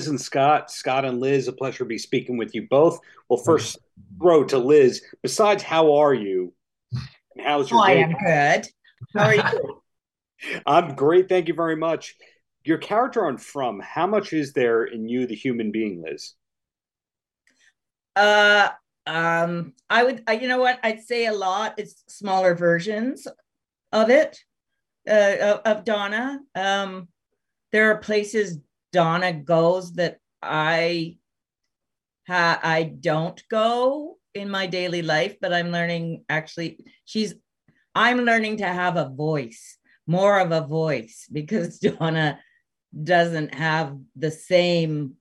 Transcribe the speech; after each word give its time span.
Liz 0.00 0.08
and 0.08 0.18
Scott. 0.18 0.70
Scott 0.70 1.04
and 1.04 1.20
Liz, 1.20 1.46
a 1.46 1.52
pleasure 1.52 1.80
to 1.80 1.84
be 1.84 1.98
speaking 1.98 2.38
with 2.38 2.54
you 2.54 2.66
both. 2.70 3.00
Well, 3.28 3.38
first 3.38 3.76
throw 4.18 4.44
to 4.44 4.56
Liz. 4.56 5.02
Besides, 5.22 5.62
how 5.62 5.96
are 5.96 6.14
you? 6.14 6.54
And 7.36 7.46
how's 7.46 7.70
your 7.70 7.82
oh, 7.82 7.86
day? 7.86 8.02
I 8.02 8.04
am 8.06 8.12
good. 8.12 8.68
How 9.14 9.24
are 9.26 9.34
you? 9.34 9.82
I'm 10.66 10.94
great. 10.94 11.28
Thank 11.28 11.48
you 11.48 11.54
very 11.54 11.76
much. 11.76 12.16
Your 12.64 12.78
character 12.78 13.26
on 13.26 13.36
From, 13.36 13.78
how 13.80 14.06
much 14.06 14.32
is 14.32 14.54
there 14.54 14.84
in 14.84 15.06
you, 15.06 15.26
the 15.26 15.34
human 15.34 15.70
being, 15.70 16.02
Liz? 16.02 16.32
uh, 18.16 18.70
um, 19.06 19.74
I 19.90 20.04
would, 20.04 20.22
I, 20.26 20.32
you 20.32 20.48
know 20.48 20.60
what? 20.60 20.80
I'd 20.82 21.02
say 21.02 21.26
a 21.26 21.34
lot. 21.34 21.74
It's 21.76 22.04
smaller 22.08 22.54
versions 22.54 23.28
of 23.92 24.08
it, 24.08 24.38
uh, 25.06 25.36
of, 25.42 25.60
of 25.66 25.84
Donna. 25.84 26.40
Um, 26.54 27.08
there 27.70 27.90
are 27.90 27.98
places 27.98 28.58
Donna 28.92 29.32
goes 29.32 29.92
that 29.94 30.18
I 30.42 31.18
ha 32.26 32.60
I 32.62 32.84
don't 32.84 33.42
go 33.48 34.18
in 34.34 34.50
my 34.50 34.66
daily 34.66 35.02
life, 35.02 35.36
but 35.40 35.52
I'm 35.52 35.70
learning 35.70 36.24
actually 36.28 36.84
she's 37.04 37.34
I'm 37.94 38.20
learning 38.20 38.58
to 38.58 38.66
have 38.66 38.96
a 38.96 39.08
voice, 39.08 39.78
more 40.06 40.38
of 40.38 40.52
a 40.52 40.66
voice 40.66 41.26
because 41.30 41.78
Donna 41.80 42.38
doesn't 43.02 43.54
have 43.54 43.96
the 44.16 44.30
same 44.30 45.14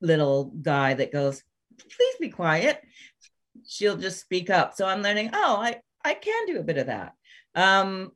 little 0.00 0.44
guy 0.44 0.94
that 0.94 1.12
goes, 1.12 1.42
please 1.78 2.16
be 2.20 2.28
quiet. 2.28 2.80
She'll 3.66 3.96
just 3.96 4.20
speak 4.20 4.50
up. 4.50 4.74
So 4.74 4.86
I'm 4.86 5.02
learning, 5.02 5.30
oh, 5.32 5.56
I, 5.60 5.80
I 6.04 6.14
can 6.14 6.46
do 6.46 6.58
a 6.58 6.64
bit 6.64 6.78
of 6.78 6.86
that. 6.86 7.12
Um, 7.54 8.12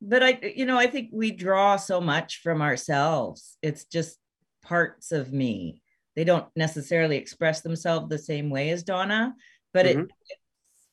but 0.00 0.22
I, 0.22 0.52
you 0.56 0.66
know, 0.66 0.76
I 0.76 0.86
think 0.86 1.10
we 1.12 1.30
draw 1.30 1.76
so 1.76 2.00
much 2.00 2.40
from 2.42 2.60
ourselves. 2.60 3.56
It's 3.62 3.84
just 3.84 4.18
parts 4.62 5.12
of 5.12 5.32
me. 5.32 5.82
They 6.16 6.24
don't 6.24 6.46
necessarily 6.56 7.16
express 7.16 7.60
themselves 7.60 8.08
the 8.08 8.18
same 8.18 8.50
way 8.50 8.70
as 8.70 8.82
Donna, 8.82 9.34
but 9.72 9.86
mm-hmm. 9.86 10.00
it 10.00 10.10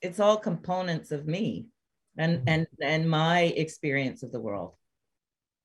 it's 0.01 0.19
all 0.19 0.37
components 0.37 1.11
of 1.11 1.27
me 1.27 1.67
and 2.17 2.41
and 2.47 2.67
and 2.81 3.09
my 3.09 3.41
experience 3.41 4.23
of 4.23 4.31
the 4.31 4.39
world. 4.39 4.75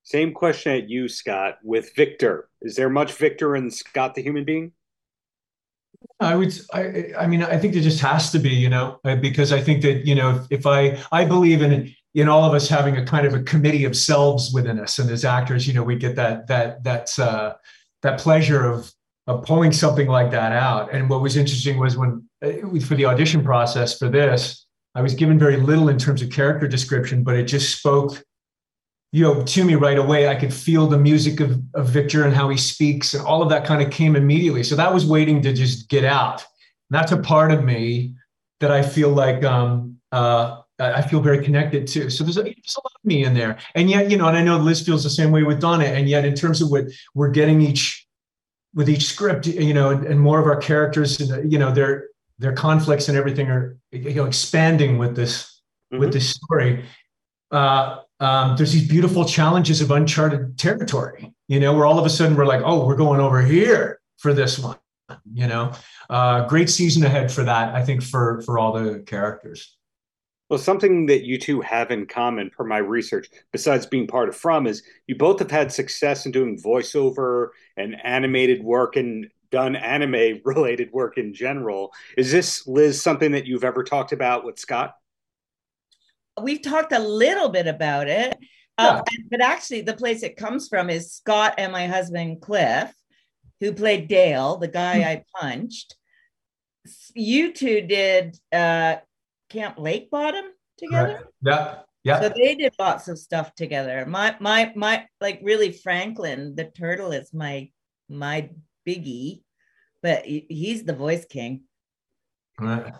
Same 0.02 0.34
question 0.34 0.72
at 0.72 0.90
you, 0.90 1.08
Scott, 1.08 1.58
with 1.62 1.94
Victor. 1.96 2.48
Is 2.60 2.76
there 2.76 2.90
much 2.90 3.12
Victor 3.12 3.56
in 3.56 3.70
Scott 3.70 4.14
the 4.14 4.22
human 4.22 4.44
being? 4.44 4.72
I 6.20 6.36
would, 6.36 6.52
I, 6.74 7.12
I 7.18 7.26
mean, 7.26 7.42
I 7.42 7.56
think 7.56 7.72
there 7.72 7.82
just 7.82 8.00
has 8.00 8.30
to 8.32 8.38
be, 8.38 8.50
you 8.50 8.68
know, 8.68 9.00
because 9.22 9.52
I 9.52 9.62
think 9.62 9.80
that, 9.82 10.06
you 10.06 10.14
know, 10.14 10.36
if, 10.36 10.58
if 10.58 10.66
I, 10.66 11.02
I 11.10 11.24
believe 11.24 11.62
in, 11.62 11.94
in 12.14 12.28
all 12.28 12.44
of 12.44 12.52
us 12.52 12.68
having 12.68 12.98
a 12.98 13.04
kind 13.06 13.26
of 13.26 13.32
a 13.32 13.42
committee 13.42 13.86
of 13.86 13.96
selves 13.96 14.52
within 14.52 14.78
us, 14.78 14.98
and 14.98 15.10
as 15.10 15.24
actors, 15.24 15.66
you 15.66 15.72
know, 15.72 15.82
we 15.82 15.96
get 15.96 16.16
that, 16.16 16.46
that, 16.48 16.84
that, 16.84 17.18
uh, 17.18 17.54
that 18.04 18.20
pleasure 18.20 18.64
of, 18.64 18.92
of 19.26 19.44
pulling 19.44 19.72
something 19.72 20.06
like 20.06 20.30
that 20.30 20.52
out. 20.52 20.94
And 20.94 21.10
what 21.10 21.20
was 21.20 21.36
interesting 21.36 21.78
was 21.78 21.96
when, 21.96 22.28
uh, 22.44 22.78
for 22.80 22.94
the 22.94 23.06
audition 23.06 23.42
process 23.42 23.98
for 23.98 24.08
this, 24.08 24.64
I 24.94 25.02
was 25.02 25.14
given 25.14 25.38
very 25.38 25.56
little 25.56 25.88
in 25.88 25.98
terms 25.98 26.22
of 26.22 26.30
character 26.30 26.68
description, 26.68 27.24
but 27.24 27.34
it 27.34 27.44
just 27.44 27.76
spoke 27.76 28.22
you 29.14 29.22
know, 29.22 29.44
to 29.44 29.64
me 29.64 29.76
right 29.76 29.96
away. 29.96 30.26
I 30.26 30.34
could 30.34 30.52
feel 30.52 30.88
the 30.88 30.98
music 30.98 31.38
of, 31.38 31.62
of 31.74 31.86
Victor 31.86 32.24
and 32.24 32.34
how 32.34 32.48
he 32.48 32.58
speaks, 32.58 33.14
and 33.14 33.24
all 33.24 33.42
of 33.42 33.48
that 33.50 33.64
kind 33.64 33.80
of 33.80 33.92
came 33.92 34.16
immediately. 34.16 34.64
So 34.64 34.74
that 34.74 34.92
was 34.92 35.06
waiting 35.06 35.40
to 35.42 35.52
just 35.52 35.88
get 35.88 36.04
out. 36.04 36.42
And 36.90 36.98
that's 36.98 37.12
a 37.12 37.18
part 37.18 37.52
of 37.52 37.62
me 37.62 38.14
that 38.58 38.72
I 38.72 38.82
feel 38.82 39.10
like 39.10 39.44
um, 39.44 39.98
uh, 40.10 40.62
I 40.78 41.02
feel 41.02 41.20
very 41.20 41.44
connected 41.44 41.86
to. 41.88 42.10
So 42.10 42.24
there's 42.24 42.36
a, 42.36 42.42
there's 42.42 42.76
a 42.76 42.80
lot 42.80 42.92
of 42.94 43.04
me 43.04 43.24
in 43.24 43.34
there, 43.34 43.58
and 43.74 43.88
yet 43.88 44.10
you 44.10 44.16
know, 44.16 44.26
and 44.26 44.36
I 44.36 44.42
know 44.42 44.58
Liz 44.58 44.84
feels 44.84 45.04
the 45.04 45.10
same 45.10 45.30
way 45.30 45.42
with 45.42 45.60
Donna. 45.60 45.84
And 45.84 46.08
yet, 46.08 46.24
in 46.24 46.34
terms 46.34 46.60
of 46.60 46.70
what 46.70 46.86
we're 47.14 47.30
getting 47.30 47.60
each 47.60 48.06
with 48.74 48.88
each 48.88 49.06
script, 49.06 49.46
you 49.46 49.72
know, 49.72 49.90
and, 49.90 50.04
and 50.04 50.20
more 50.20 50.40
of 50.40 50.46
our 50.46 50.56
characters, 50.56 51.20
and 51.20 51.50
you 51.50 51.58
know, 51.58 51.70
their 51.70 52.08
their 52.38 52.52
conflicts 52.52 53.08
and 53.08 53.16
everything 53.16 53.48
are 53.48 53.76
you 53.92 54.14
know 54.14 54.24
expanding 54.24 54.98
with 54.98 55.14
this 55.14 55.60
mm-hmm. 55.92 56.00
with 56.00 56.12
this 56.12 56.30
story. 56.30 56.84
Uh, 57.50 58.00
um, 58.20 58.56
there's 58.56 58.72
these 58.72 58.88
beautiful 58.88 59.24
challenges 59.24 59.80
of 59.80 59.90
uncharted 59.90 60.58
territory, 60.58 61.32
you 61.46 61.60
know, 61.60 61.74
where 61.74 61.86
all 61.86 61.98
of 61.98 62.06
a 62.06 62.10
sudden 62.10 62.36
we're 62.36 62.46
like, 62.46 62.62
oh, 62.64 62.86
we're 62.86 62.96
going 62.96 63.20
over 63.20 63.42
here 63.42 64.00
for 64.18 64.32
this 64.32 64.58
one, 64.58 64.78
you 65.32 65.46
know. 65.46 65.72
Uh, 66.10 66.46
great 66.46 66.70
season 66.70 67.04
ahead 67.04 67.30
for 67.30 67.44
that, 67.44 67.74
I 67.74 67.84
think, 67.84 68.02
for 68.02 68.42
for 68.42 68.58
all 68.58 68.72
the 68.72 69.00
characters. 69.00 69.73
Well, 70.54 70.62
something 70.62 71.06
that 71.06 71.24
you 71.24 71.36
two 71.36 71.60
have 71.62 71.90
in 71.90 72.06
common, 72.06 72.48
per 72.48 72.62
my 72.62 72.78
research, 72.78 73.28
besides 73.50 73.86
being 73.86 74.06
part 74.06 74.28
of 74.28 74.36
From, 74.36 74.68
is 74.68 74.84
you 75.08 75.16
both 75.16 75.40
have 75.40 75.50
had 75.50 75.72
success 75.72 76.26
in 76.26 76.30
doing 76.30 76.62
voiceover 76.62 77.48
and 77.76 77.96
animated 78.04 78.62
work 78.62 78.94
and 78.94 79.26
done 79.50 79.74
anime 79.74 80.40
related 80.44 80.92
work 80.92 81.18
in 81.18 81.34
general. 81.34 81.92
Is 82.16 82.30
this, 82.30 82.68
Liz, 82.68 83.02
something 83.02 83.32
that 83.32 83.46
you've 83.46 83.64
ever 83.64 83.82
talked 83.82 84.12
about 84.12 84.44
with 84.44 84.60
Scott? 84.60 84.94
we've 86.40 86.62
talked 86.62 86.92
a 86.92 87.00
little 87.00 87.48
bit 87.48 87.66
about 87.66 88.06
it. 88.06 88.38
Uh, 88.78 89.02
but 89.32 89.40
actually, 89.40 89.80
the 89.80 89.94
place 89.94 90.22
it 90.22 90.36
comes 90.36 90.68
from 90.68 90.88
is 90.88 91.14
Scott 91.14 91.54
and 91.58 91.72
my 91.72 91.88
husband 91.88 92.40
Cliff, 92.40 92.94
who 93.58 93.72
played 93.72 94.06
Dale, 94.06 94.56
the 94.58 94.68
guy 94.68 95.00
mm-hmm. 95.00 95.08
I 95.08 95.40
punched. 95.40 95.96
You 97.12 97.52
two 97.52 97.80
did 97.80 98.38
uh, 98.52 98.98
Camp 99.48 99.76
Lakebottom 99.76 100.48
together. 100.78 101.28
Right. 101.42 101.54
Yeah, 101.54 101.74
yeah. 102.02 102.20
So 102.20 102.28
they 102.28 102.54
did 102.54 102.74
lots 102.78 103.08
of 103.08 103.18
stuff 103.18 103.54
together. 103.54 104.04
My 104.06 104.36
my 104.40 104.72
my 104.76 105.06
like 105.20 105.40
really 105.42 105.72
Franklin, 105.72 106.54
the 106.54 106.64
turtle 106.64 107.12
is 107.12 107.32
my 107.32 107.70
my 108.08 108.50
biggie, 108.86 109.42
but 110.02 110.24
he's 110.24 110.84
the 110.84 110.94
voice 110.94 111.24
king. 111.24 111.62
Right. 112.58 112.92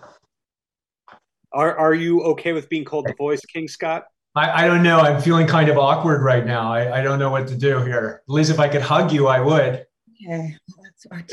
Are 1.53 1.77
are 1.77 1.95
you 1.95 2.23
okay 2.23 2.53
with 2.53 2.69
being 2.69 2.85
called 2.85 3.07
the 3.07 3.15
voice 3.15 3.45
king, 3.45 3.69
Scott? 3.69 4.05
I, 4.37 4.65
I 4.65 4.67
don't 4.67 4.83
know. 4.83 4.99
I'm 4.99 5.21
feeling 5.21 5.47
kind 5.47 5.69
of 5.69 5.79
awkward 5.79 6.23
right 6.23 6.45
now. 6.45 6.73
I, 6.73 6.99
I 6.99 7.03
don't 7.03 7.21
know 7.21 7.31
what 7.31 7.47
to 7.49 7.57
do 7.57 7.79
here. 7.85 8.23
At 8.29 8.33
least 8.33 8.51
if 8.51 8.59
I 8.59 8.69
could 8.69 8.83
hug 8.83 9.13
you, 9.13 9.29
I 9.29 9.41
would. 9.41 9.87
Okay. 10.27 10.57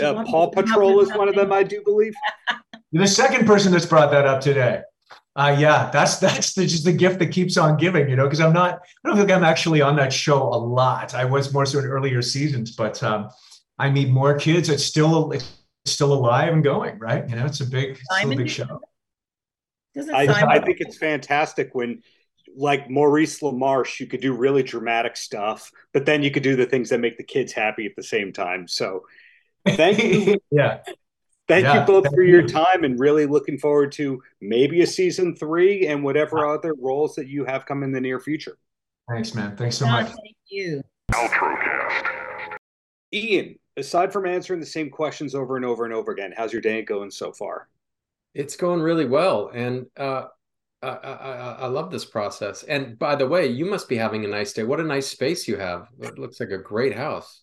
Uh, 0.02 0.24
Paw 0.24 0.50
Patrol 0.50 1.00
is 1.00 1.10
one 1.14 1.28
of 1.28 1.36
them, 1.36 1.52
I 1.52 1.64
do 1.64 1.82
believe. 1.84 2.14
You're 2.92 3.04
the 3.04 3.08
second 3.08 3.48
person 3.48 3.72
that's 3.72 3.86
brought 3.86 4.12
that 4.12 4.28
up 4.28 4.42
today. 4.42 4.82
Uh, 5.42 5.58
yeah, 5.58 5.90
that's 5.92 6.18
that's 6.18 6.54
the, 6.54 6.68
just 6.68 6.86
the 6.86 6.92
gift 6.92 7.18
that 7.18 7.32
keeps 7.32 7.58
on 7.58 7.76
giving, 7.76 8.08
you 8.08 8.16
know, 8.16 8.26
because 8.26 8.40
I'm 8.40 8.54
not, 8.54 8.82
I 9.04 9.08
don't 9.08 9.18
think 9.18 9.32
I'm 9.32 9.44
actually 9.44 9.82
on 9.82 9.96
that 9.96 10.14
show 10.14 10.44
a 10.44 10.56
lot. 10.56 11.16
I 11.16 11.26
was 11.26 11.52
more 11.52 11.66
so 11.66 11.80
in 11.80 11.86
earlier 11.86 12.22
seasons, 12.22 12.76
but 12.76 13.02
um, 13.02 13.28
I 13.80 13.90
meet 13.90 14.10
more 14.10 14.38
kids. 14.38 14.70
It's 14.70 14.86
still 14.86 15.32
it's 15.32 15.52
still 15.86 16.14
alive 16.14 16.54
and 16.54 16.64
going, 16.64 17.00
right? 17.00 17.28
You 17.28 17.38
know, 17.38 17.46
it's 17.48 17.60
a 17.60 17.66
big, 17.66 17.98
still 17.98 18.32
a 18.32 18.36
big 18.36 18.50
show. 18.50 18.82
I, 20.14 20.28
I 20.28 20.60
think 20.60 20.78
it's 20.80 20.98
fantastic 20.98 21.74
when 21.74 22.04
like 22.56 22.88
Maurice 22.92 23.40
LaMarche, 23.40 24.00
you 24.00 24.06
could 24.06 24.22
do 24.22 24.34
really 24.34 24.62
dramatic 24.62 25.18
stuff, 25.18 25.72
but 25.92 26.06
then 26.06 26.22
you 26.22 26.30
could 26.30 26.44
do 26.44 26.56
the 26.56 26.68
things 26.68 26.90
that 26.90 27.00
make 27.00 27.18
the 27.18 27.24
kids 27.24 27.52
happy 27.52 27.88
at 27.88 27.96
the 27.96 28.04
same 28.04 28.32
time. 28.32 28.68
So 28.68 29.06
thank 29.66 30.04
you. 30.04 30.38
yeah. 30.52 30.82
Thank 31.52 31.66
yeah, 31.66 31.82
you 31.82 31.86
both 31.86 32.08
for 32.16 32.24
your 32.24 32.48
time 32.48 32.86
and 32.86 32.98
really 32.98 33.26
looking 33.26 33.58
forward 33.58 33.92
to 33.94 34.24
maybe 34.40 34.84
a 34.84 34.88
season 34.88 35.36
three 35.36 35.86
and 35.86 36.02
whatever 36.02 36.46
other 36.46 36.74
roles 36.76 37.14
that 37.16 37.28
you 37.28 37.44
have 37.44 37.66
come 37.66 37.84
in 37.84 37.92
the 37.92 38.00
near 38.00 38.22
future. 38.22 38.58
Thanks, 39.10 39.36
man. 39.36 39.58
Thanks 39.58 39.76
so 39.76 39.86
much. 39.86 40.06
Thank 40.06 40.38
you. 40.50 40.82
Outrocast. 41.12 42.06
Ian, 43.14 43.56
aside 43.76 44.14
from 44.14 44.28
answering 44.28 44.62
the 44.62 44.66
same 44.66 44.90
questions 44.90 45.36
over 45.36 45.58
and 45.58 45.66
over 45.66 45.84
and 45.84 45.94
over 45.94 46.14
again, 46.14 46.34
how's 46.38 46.54
your 46.54 46.62
day 46.62 46.84
going 46.84 47.12
so 47.12 47.34
far? 47.34 47.68
It's 48.34 48.56
going 48.56 48.80
really 48.80 49.04
well, 49.06 49.52
and 49.54 49.88
uh, 49.98 50.28
I, 50.82 50.88
I, 50.88 51.56
I 51.64 51.68
love 51.68 51.92
this 51.92 52.06
process. 52.06 52.64
And 52.64 52.98
by 52.98 53.18
the 53.18 53.28
way, 53.28 53.48
you 53.48 53.66
must 53.66 53.90
be 53.90 53.98
having 53.98 54.24
a 54.24 54.30
nice 54.30 54.54
day. 54.54 54.64
What 54.64 54.80
a 54.80 54.86
nice 54.86 55.08
space 55.08 55.50
you 55.50 55.58
have! 55.58 55.90
It 56.00 56.18
looks 56.18 56.40
like 56.40 56.52
a 56.52 56.58
great 56.58 56.96
house. 56.96 57.41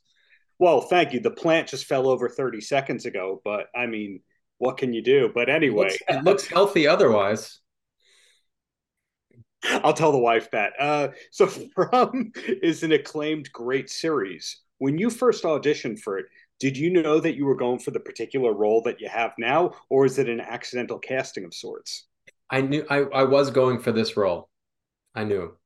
Well, 0.58 0.80
thank 0.80 1.12
you. 1.12 1.20
The 1.20 1.30
plant 1.30 1.68
just 1.68 1.86
fell 1.86 2.08
over 2.08 2.28
30 2.28 2.60
seconds 2.60 3.06
ago, 3.06 3.40
but 3.44 3.66
I 3.74 3.86
mean, 3.86 4.20
what 4.58 4.76
can 4.76 4.92
you 4.92 5.02
do? 5.02 5.30
But 5.32 5.48
anyway, 5.48 5.86
it 5.86 5.90
looks, 5.90 6.02
it 6.08 6.24
looks 6.24 6.46
healthy 6.46 6.86
otherwise. 6.86 7.60
I'll 9.64 9.92
tell 9.92 10.12
the 10.12 10.18
wife 10.18 10.50
that. 10.52 10.72
Uh, 10.78 11.08
so, 11.30 11.46
From 11.74 12.32
is 12.34 12.82
an 12.82 12.92
acclaimed 12.92 13.50
great 13.52 13.90
series. 13.90 14.60
When 14.78 14.98
you 14.98 15.10
first 15.10 15.44
auditioned 15.44 16.00
for 16.00 16.18
it, 16.18 16.26
did 16.60 16.76
you 16.76 16.90
know 16.90 17.20
that 17.20 17.36
you 17.36 17.44
were 17.44 17.56
going 17.56 17.78
for 17.78 17.90
the 17.90 18.00
particular 18.00 18.52
role 18.52 18.82
that 18.82 19.00
you 19.00 19.08
have 19.08 19.32
now, 19.38 19.72
or 19.90 20.06
is 20.06 20.18
it 20.18 20.28
an 20.28 20.40
accidental 20.40 20.98
casting 20.98 21.44
of 21.44 21.54
sorts? 21.54 22.06
I 22.50 22.62
knew 22.62 22.84
I, 22.88 22.98
I 22.98 23.24
was 23.24 23.50
going 23.50 23.78
for 23.78 23.92
this 23.92 24.16
role. 24.16 24.48
I 25.14 25.24
knew. 25.24 25.57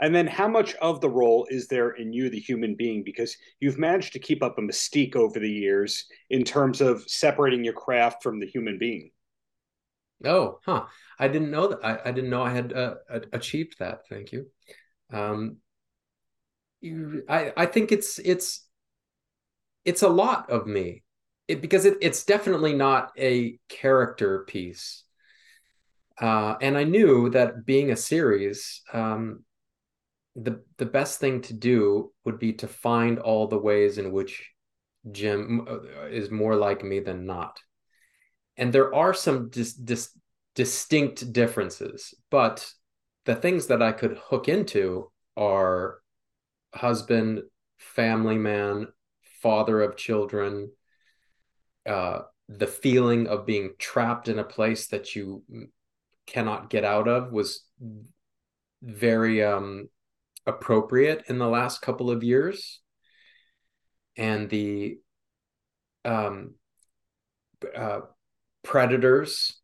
And 0.00 0.14
then 0.14 0.26
how 0.26 0.46
much 0.46 0.74
of 0.76 1.00
the 1.00 1.08
role 1.08 1.46
is 1.50 1.68
there 1.68 1.90
in 1.90 2.12
you, 2.12 2.28
the 2.28 2.38
human 2.38 2.74
being? 2.74 3.02
Because 3.02 3.36
you've 3.60 3.78
managed 3.78 4.12
to 4.12 4.18
keep 4.18 4.42
up 4.42 4.58
a 4.58 4.60
mystique 4.60 5.16
over 5.16 5.38
the 5.38 5.50
years 5.50 6.04
in 6.28 6.44
terms 6.44 6.80
of 6.80 7.08
separating 7.08 7.64
your 7.64 7.72
craft 7.72 8.22
from 8.22 8.38
the 8.38 8.46
human 8.46 8.78
being. 8.78 9.10
Oh, 10.24 10.60
huh. 10.64 10.84
I 11.18 11.28
didn't 11.28 11.50
know 11.50 11.68
that. 11.68 11.78
I, 11.82 12.08
I 12.08 12.12
didn't 12.12 12.30
know 12.30 12.42
I 12.42 12.50
had 12.50 12.72
uh, 12.72 12.94
achieved 13.32 13.76
that. 13.78 14.00
Thank 14.08 14.32
you. 14.32 14.46
Um, 15.12 15.58
you, 16.80 17.22
I, 17.28 17.52
I 17.56 17.66
think 17.66 17.90
it's, 17.92 18.18
it's, 18.18 18.66
it's 19.86 20.02
a 20.02 20.08
lot 20.08 20.50
of 20.50 20.66
me 20.66 21.04
it, 21.48 21.62
because 21.62 21.86
it, 21.86 21.96
it's 22.02 22.24
definitely 22.24 22.74
not 22.74 23.12
a 23.18 23.58
character 23.68 24.44
piece 24.46 25.04
uh, 26.20 26.56
and 26.60 26.76
i 26.76 26.84
knew 26.84 27.30
that 27.30 27.64
being 27.64 27.90
a 27.90 27.96
series 27.96 28.82
um, 28.92 29.44
the 30.36 30.62
the 30.76 30.86
best 30.86 31.18
thing 31.18 31.40
to 31.40 31.54
do 31.54 32.12
would 32.24 32.38
be 32.38 32.52
to 32.52 32.68
find 32.68 33.18
all 33.18 33.48
the 33.48 33.58
ways 33.58 33.96
in 33.98 34.12
which 34.12 34.50
jim 35.10 35.66
uh, 35.68 36.06
is 36.06 36.30
more 36.30 36.54
like 36.54 36.84
me 36.84 37.00
than 37.00 37.26
not. 37.26 37.58
And 38.58 38.72
there 38.72 38.94
are 38.94 39.12
some 39.12 39.50
dis, 39.50 39.74
dis, 39.74 40.10
distinct 40.54 41.32
differences 41.32 42.14
but 42.30 42.70
the 43.24 43.34
things 43.34 43.66
that 43.66 43.82
i 43.82 43.92
could 43.92 44.18
hook 44.28 44.48
into 44.48 45.10
are 45.36 46.00
husband 46.74 47.42
family 47.78 48.38
man 48.38 48.88
father 49.42 49.82
of 49.82 49.96
children 49.96 50.70
uh, 51.86 52.20
the 52.48 52.66
feeling 52.66 53.26
of 53.26 53.46
being 53.46 53.74
trapped 53.78 54.28
in 54.28 54.38
a 54.38 54.44
place 54.44 54.88
that 54.88 55.14
you 55.14 55.42
cannot 56.26 56.70
get 56.70 56.84
out 56.84 57.06
of 57.06 57.30
was 57.30 57.64
very 58.82 59.42
um, 59.42 59.88
appropriate 60.46 61.24
in 61.28 61.38
the 61.38 61.48
last 61.48 61.82
couple 61.82 62.10
of 62.10 62.22
years 62.22 62.80
and 64.16 64.48
the 64.48 64.98
um, 66.04 66.54
uh, 67.74 68.00
predators 68.62 69.60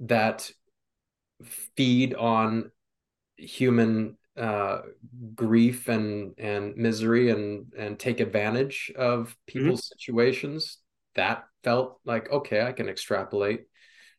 that 0.00 0.50
feed 1.76 2.14
on 2.14 2.70
human 3.36 4.16
uh, 4.36 4.80
grief 5.34 5.88
and 5.88 6.34
and 6.38 6.76
misery 6.76 7.30
and 7.30 7.72
and 7.76 7.98
take 7.98 8.20
advantage 8.20 8.92
of 8.96 9.36
people's 9.46 9.82
mm-hmm. 9.82 9.98
situations 9.98 10.78
that 11.14 11.44
felt 11.64 11.98
like 12.04 12.30
okay 12.30 12.62
i 12.62 12.72
can 12.72 12.88
extrapolate 12.88 13.64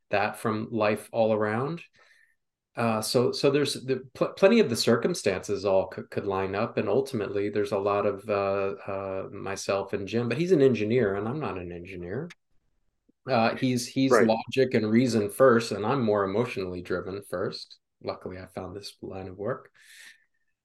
that 0.09 0.37
from 0.37 0.67
life 0.71 1.09
all 1.11 1.33
around 1.33 1.81
uh, 2.77 3.01
so 3.01 3.33
so 3.33 3.51
there's 3.51 3.73
the, 3.73 4.01
pl- 4.13 4.29
plenty 4.29 4.61
of 4.61 4.69
the 4.69 4.75
circumstances 4.75 5.65
all 5.65 5.91
c- 5.93 6.03
could 6.09 6.25
line 6.25 6.55
up 6.55 6.77
and 6.77 6.87
ultimately 6.87 7.49
there's 7.49 7.73
a 7.73 7.77
lot 7.77 8.05
of 8.05 8.27
uh, 8.29 8.75
uh, 8.89 9.27
myself 9.29 9.91
and 9.91 10.07
jim 10.07 10.29
but 10.29 10.37
he's 10.37 10.53
an 10.53 10.61
engineer 10.61 11.15
and 11.15 11.27
i'm 11.27 11.39
not 11.39 11.57
an 11.57 11.71
engineer. 11.71 12.29
Uh, 13.29 13.55
he's 13.55 13.85
he's 13.85 14.09
right. 14.09 14.25
logic 14.25 14.73
and 14.73 14.89
reason 14.89 15.29
first 15.29 15.71
and 15.73 15.85
i'm 15.85 16.01
more 16.01 16.23
emotionally 16.23 16.81
driven 16.81 17.21
first. 17.29 17.77
Luckily 18.03 18.37
i 18.39 18.45
found 18.55 18.75
this 18.75 18.95
line 19.01 19.27
of 19.27 19.37
work. 19.37 19.69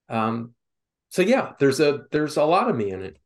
Um, 0.09 0.55
so 1.11 1.23
yeah 1.23 1.52
there's 1.59 1.81
a 1.81 2.05
there's 2.12 2.37
a 2.37 2.44
lot 2.44 2.70
of 2.70 2.76
me 2.76 2.93
in 2.93 3.02
it. 3.02 3.19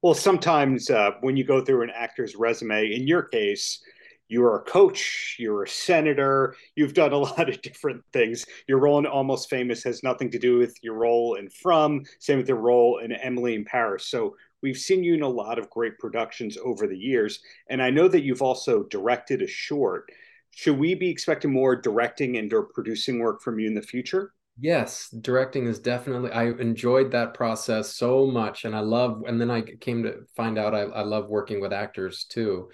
Well 0.00 0.14
sometimes 0.14 0.88
uh, 0.88 1.10
when 1.20 1.36
you 1.36 1.44
go 1.44 1.62
through 1.62 1.82
an 1.82 1.92
actor's 1.94 2.34
resume 2.34 2.92
in 2.92 3.06
your 3.06 3.24
case 3.24 3.82
you're 4.30 4.54
a 4.54 4.60
coach, 4.60 5.36
you're 5.40 5.64
a 5.64 5.68
senator, 5.68 6.54
you've 6.76 6.94
done 6.94 7.12
a 7.12 7.18
lot 7.18 7.50
of 7.50 7.60
different 7.62 8.02
things. 8.12 8.46
Your 8.68 8.78
role 8.78 8.98
in 8.98 9.06
Almost 9.06 9.50
Famous 9.50 9.82
has 9.82 10.02
nothing 10.02 10.30
to 10.30 10.38
do 10.38 10.56
with 10.56 10.74
your 10.82 10.94
role 10.94 11.34
in 11.34 11.50
From, 11.50 12.04
same 12.20 12.38
with 12.38 12.48
your 12.48 12.58
role 12.58 12.98
in 12.98 13.12
Emily 13.12 13.56
in 13.56 13.64
Paris. 13.64 14.06
So 14.06 14.36
we've 14.62 14.78
seen 14.78 15.02
you 15.02 15.14
in 15.14 15.22
a 15.22 15.28
lot 15.28 15.58
of 15.58 15.68
great 15.68 15.98
productions 15.98 16.56
over 16.64 16.86
the 16.86 16.96
years. 16.96 17.40
And 17.68 17.82
I 17.82 17.90
know 17.90 18.06
that 18.06 18.22
you've 18.22 18.40
also 18.40 18.84
directed 18.84 19.42
a 19.42 19.48
short. 19.48 20.08
Should 20.52 20.78
we 20.78 20.94
be 20.94 21.10
expecting 21.10 21.52
more 21.52 21.74
directing 21.74 22.36
and 22.36 22.52
or 22.52 22.62
producing 22.62 23.18
work 23.18 23.42
from 23.42 23.58
you 23.58 23.66
in 23.66 23.74
the 23.74 23.82
future? 23.82 24.32
Yes, 24.60 25.08
directing 25.22 25.66
is 25.66 25.80
definitely. 25.80 26.30
I 26.30 26.50
enjoyed 26.50 27.10
that 27.12 27.34
process 27.34 27.96
so 27.96 28.26
much, 28.26 28.64
and 28.64 28.76
I 28.76 28.80
love. 28.80 29.22
And 29.26 29.40
then 29.40 29.50
I 29.50 29.62
came 29.62 30.02
to 30.02 30.26
find 30.36 30.58
out 30.58 30.74
I, 30.74 30.82
I 30.82 31.02
love 31.02 31.28
working 31.30 31.60
with 31.60 31.72
actors 31.72 32.24
too 32.24 32.68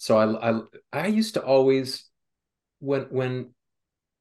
so 0.00 0.16
I, 0.16 0.50
I 0.50 0.60
I 0.94 1.06
used 1.08 1.34
to 1.34 1.42
always 1.44 2.08
when 2.78 3.02
when 3.10 3.50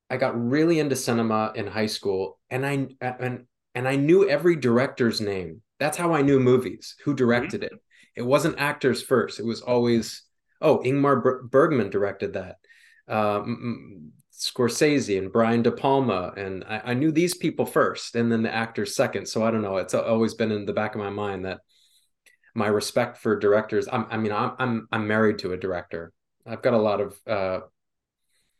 I 0.09 0.17
got 0.17 0.37
really 0.37 0.77
into 0.77 0.97
cinema 0.97 1.53
in 1.55 1.67
high 1.67 1.85
school 1.85 2.37
and 2.49 2.65
I 2.65 2.87
and 2.99 3.45
and 3.73 3.87
I 3.87 3.95
knew 3.95 4.29
every 4.29 4.57
director's 4.57 5.21
name. 5.21 5.61
That's 5.79 5.95
how 5.95 6.13
I 6.13 6.21
knew 6.21 6.37
movies, 6.37 6.95
who 7.05 7.13
directed 7.13 7.63
it. 7.63 7.71
It 8.17 8.23
wasn't 8.23 8.59
actors 8.59 9.01
first. 9.01 9.39
It 9.39 9.45
was 9.45 9.61
always 9.61 10.23
oh, 10.59 10.79
Ingmar 10.79 11.49
Bergman 11.49 11.89
directed 11.89 12.33
that. 12.33 12.57
Um, 13.07 14.11
Scorsese 14.33 15.17
and 15.17 15.31
Brian 15.31 15.61
De 15.61 15.71
Palma, 15.71 16.33
and 16.35 16.65
I, 16.65 16.81
I, 16.87 16.93
knew 16.93 17.11
these 17.11 17.33
people 17.33 17.65
first, 17.65 18.15
and 18.15 18.31
then 18.31 18.43
the 18.43 18.53
actors 18.53 18.95
second. 18.95 19.27
So 19.27 19.43
I 19.43 19.51
don't 19.51 19.61
know. 19.61 19.77
It's 19.77 19.93
always 19.93 20.33
been 20.33 20.51
in 20.51 20.65
the 20.65 20.73
back 20.73 20.93
of 20.95 21.01
my 21.01 21.09
mind 21.09 21.45
that 21.45 21.61
my 22.59 22.67
respect 22.67 23.17
for 23.17 23.39
directors. 23.39 23.87
I'm, 23.91 24.05
I 24.11 24.17
mean, 24.17 24.33
I'm, 24.33 24.51
I'm, 24.59 24.87
I'm 24.91 25.07
married 25.07 25.39
to 25.39 25.53
a 25.53 25.57
director. 25.57 26.11
I've 26.45 26.61
got 26.61 26.73
a 26.73 26.77
lot 26.77 26.99
of 26.99 27.19
uh, 27.25 27.61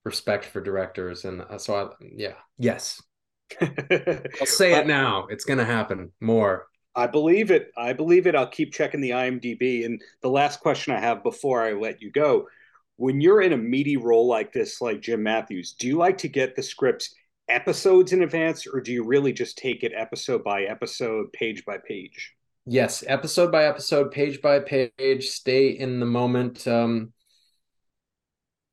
respect 0.05 0.45
for 0.45 0.61
directors, 0.61 1.25
and 1.25 1.41
uh, 1.41 1.57
so 1.57 1.75
I, 1.75 2.05
yeah, 2.15 2.35
yes. 2.57 3.01
I'll 3.61 4.45
say 4.45 4.75
it 4.75 4.87
now. 4.87 5.27
It's 5.29 5.43
going 5.43 5.59
to 5.59 5.65
happen 5.65 6.11
more. 6.21 6.67
I 6.95 7.07
believe 7.07 7.51
it. 7.51 7.71
I 7.77 7.93
believe 7.93 8.25
it. 8.25 8.35
I'll 8.35 8.47
keep 8.47 8.73
checking 8.73 9.01
the 9.01 9.11
IMDb. 9.11 9.85
And 9.85 10.01
the 10.21 10.29
last 10.29 10.61
question 10.61 10.93
I 10.93 10.99
have 10.99 11.21
before 11.21 11.61
I 11.61 11.73
let 11.73 12.01
you 12.01 12.11
go: 12.11 12.47
When 12.95 13.19
you're 13.19 13.41
in 13.41 13.53
a 13.53 13.57
meaty 13.57 13.97
role 13.97 14.27
like 14.27 14.53
this, 14.53 14.81
like 14.81 15.01
Jim 15.01 15.23
Matthews, 15.23 15.75
do 15.77 15.87
you 15.87 15.97
like 15.97 16.17
to 16.19 16.29
get 16.29 16.55
the 16.55 16.63
scripts 16.63 17.13
episodes 17.49 18.13
in 18.13 18.23
advance, 18.23 18.65
or 18.65 18.79
do 18.79 18.93
you 18.93 19.03
really 19.03 19.33
just 19.33 19.57
take 19.57 19.83
it 19.83 19.91
episode 19.95 20.43
by 20.43 20.63
episode, 20.63 21.33
page 21.33 21.65
by 21.65 21.77
page? 21.85 22.33
Yes 22.69 23.03
episode 23.07 23.51
by 23.51 23.65
episode 23.65 24.11
page 24.11 24.43
by 24.43 24.59
page 24.59 25.29
stay 25.29 25.69
in 25.69 25.99
the 25.99 26.05
moment. 26.05 26.67
Um 26.67 27.13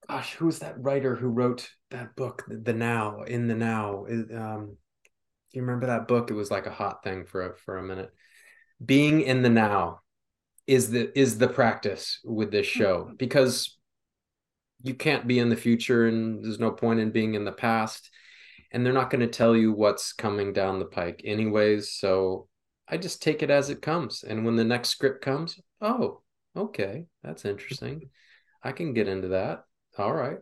gosh 0.06 0.34
who's 0.34 0.58
that 0.58 0.74
writer 0.78 1.16
who 1.16 1.28
wrote 1.28 1.70
that 1.90 2.14
book 2.14 2.44
the 2.46 2.74
now 2.74 3.22
in 3.22 3.48
the 3.48 3.54
now? 3.54 4.04
Um 4.06 4.76
do 5.50 5.58
you 5.58 5.62
remember 5.62 5.86
that 5.86 6.08
book? 6.08 6.30
It 6.30 6.34
was 6.34 6.50
like 6.50 6.66
a 6.66 6.70
hot 6.70 7.02
thing 7.02 7.24
for 7.24 7.52
a, 7.52 7.56
for 7.56 7.78
a 7.78 7.82
minute. 7.82 8.12
Being 8.84 9.22
in 9.22 9.40
the 9.40 9.48
now 9.48 10.00
is 10.66 10.90
the 10.90 11.18
is 11.18 11.38
the 11.38 11.48
practice 11.48 12.20
with 12.22 12.50
this 12.50 12.66
show 12.66 13.10
because 13.16 13.78
you 14.82 14.92
can't 14.92 15.26
be 15.26 15.38
in 15.38 15.48
the 15.48 15.56
future 15.56 16.06
and 16.06 16.44
there's 16.44 16.60
no 16.60 16.70
point 16.70 17.00
in 17.00 17.12
being 17.12 17.34
in 17.34 17.46
the 17.46 17.52
past. 17.52 18.10
And 18.72 18.84
they're 18.84 18.92
not 18.92 19.08
going 19.08 19.22
to 19.22 19.26
tell 19.26 19.56
you 19.56 19.72
what's 19.72 20.12
coming 20.12 20.52
down 20.52 20.80
the 20.80 20.84
pike 20.84 21.22
anyways 21.24 21.92
so 21.92 22.48
I 22.88 22.96
just 22.96 23.22
take 23.22 23.42
it 23.42 23.50
as 23.50 23.70
it 23.70 23.82
comes. 23.82 24.22
And 24.22 24.44
when 24.44 24.56
the 24.56 24.64
next 24.64 24.90
script 24.90 25.22
comes, 25.22 25.58
oh, 25.80 26.20
okay, 26.56 27.06
that's 27.22 27.44
interesting. 27.44 28.10
I 28.62 28.72
can 28.72 28.94
get 28.94 29.08
into 29.08 29.28
that. 29.28 29.64
All 29.98 30.12
right. 30.12 30.38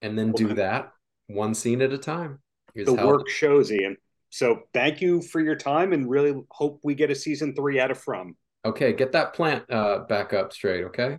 And 0.00 0.18
then 0.18 0.32
do 0.32 0.54
that 0.54 0.92
one 1.28 1.54
scene 1.54 1.82
at 1.82 1.92
a 1.92 1.98
time. 1.98 2.40
Here's 2.74 2.86
the 2.86 2.94
work 2.94 3.28
shows, 3.28 3.70
Ian. 3.70 3.96
So 4.30 4.62
thank 4.72 5.00
you 5.00 5.20
for 5.20 5.40
your 5.40 5.56
time 5.56 5.92
and 5.92 6.08
really 6.08 6.34
hope 6.50 6.80
we 6.82 6.94
get 6.94 7.10
a 7.10 7.14
season 7.14 7.54
three 7.54 7.78
out 7.78 7.90
of 7.90 7.98
From. 7.98 8.36
Okay, 8.64 8.92
get 8.92 9.12
that 9.12 9.34
plant 9.34 9.70
uh, 9.70 10.00
back 10.08 10.32
up 10.32 10.52
straight. 10.52 10.84
Okay. 10.84 11.18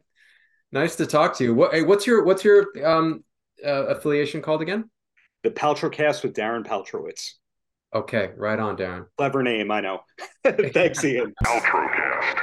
Nice 0.72 0.96
to 0.96 1.06
talk 1.06 1.38
to 1.38 1.44
you. 1.44 1.54
What, 1.54 1.74
hey, 1.74 1.84
what's 1.84 2.08
your 2.08 2.24
what's 2.24 2.44
your 2.44 2.66
um, 2.84 3.24
uh, 3.64 3.86
affiliation 3.88 4.42
called 4.42 4.62
again? 4.62 4.90
The 5.44 5.52
Paltrocast 5.52 6.24
with 6.24 6.34
Darren 6.34 6.66
Paltrowitz. 6.66 7.34
Okay, 7.94 8.32
right 8.38 8.60
on, 8.60 8.76
Darren. 8.76 9.06
Clever 9.18 9.44
name, 9.44 9.70
I 9.70 9.82
know. 9.82 10.02
Thanks, 10.44 11.04
Ian. 11.06 11.34
Paltrocast. 11.44 12.40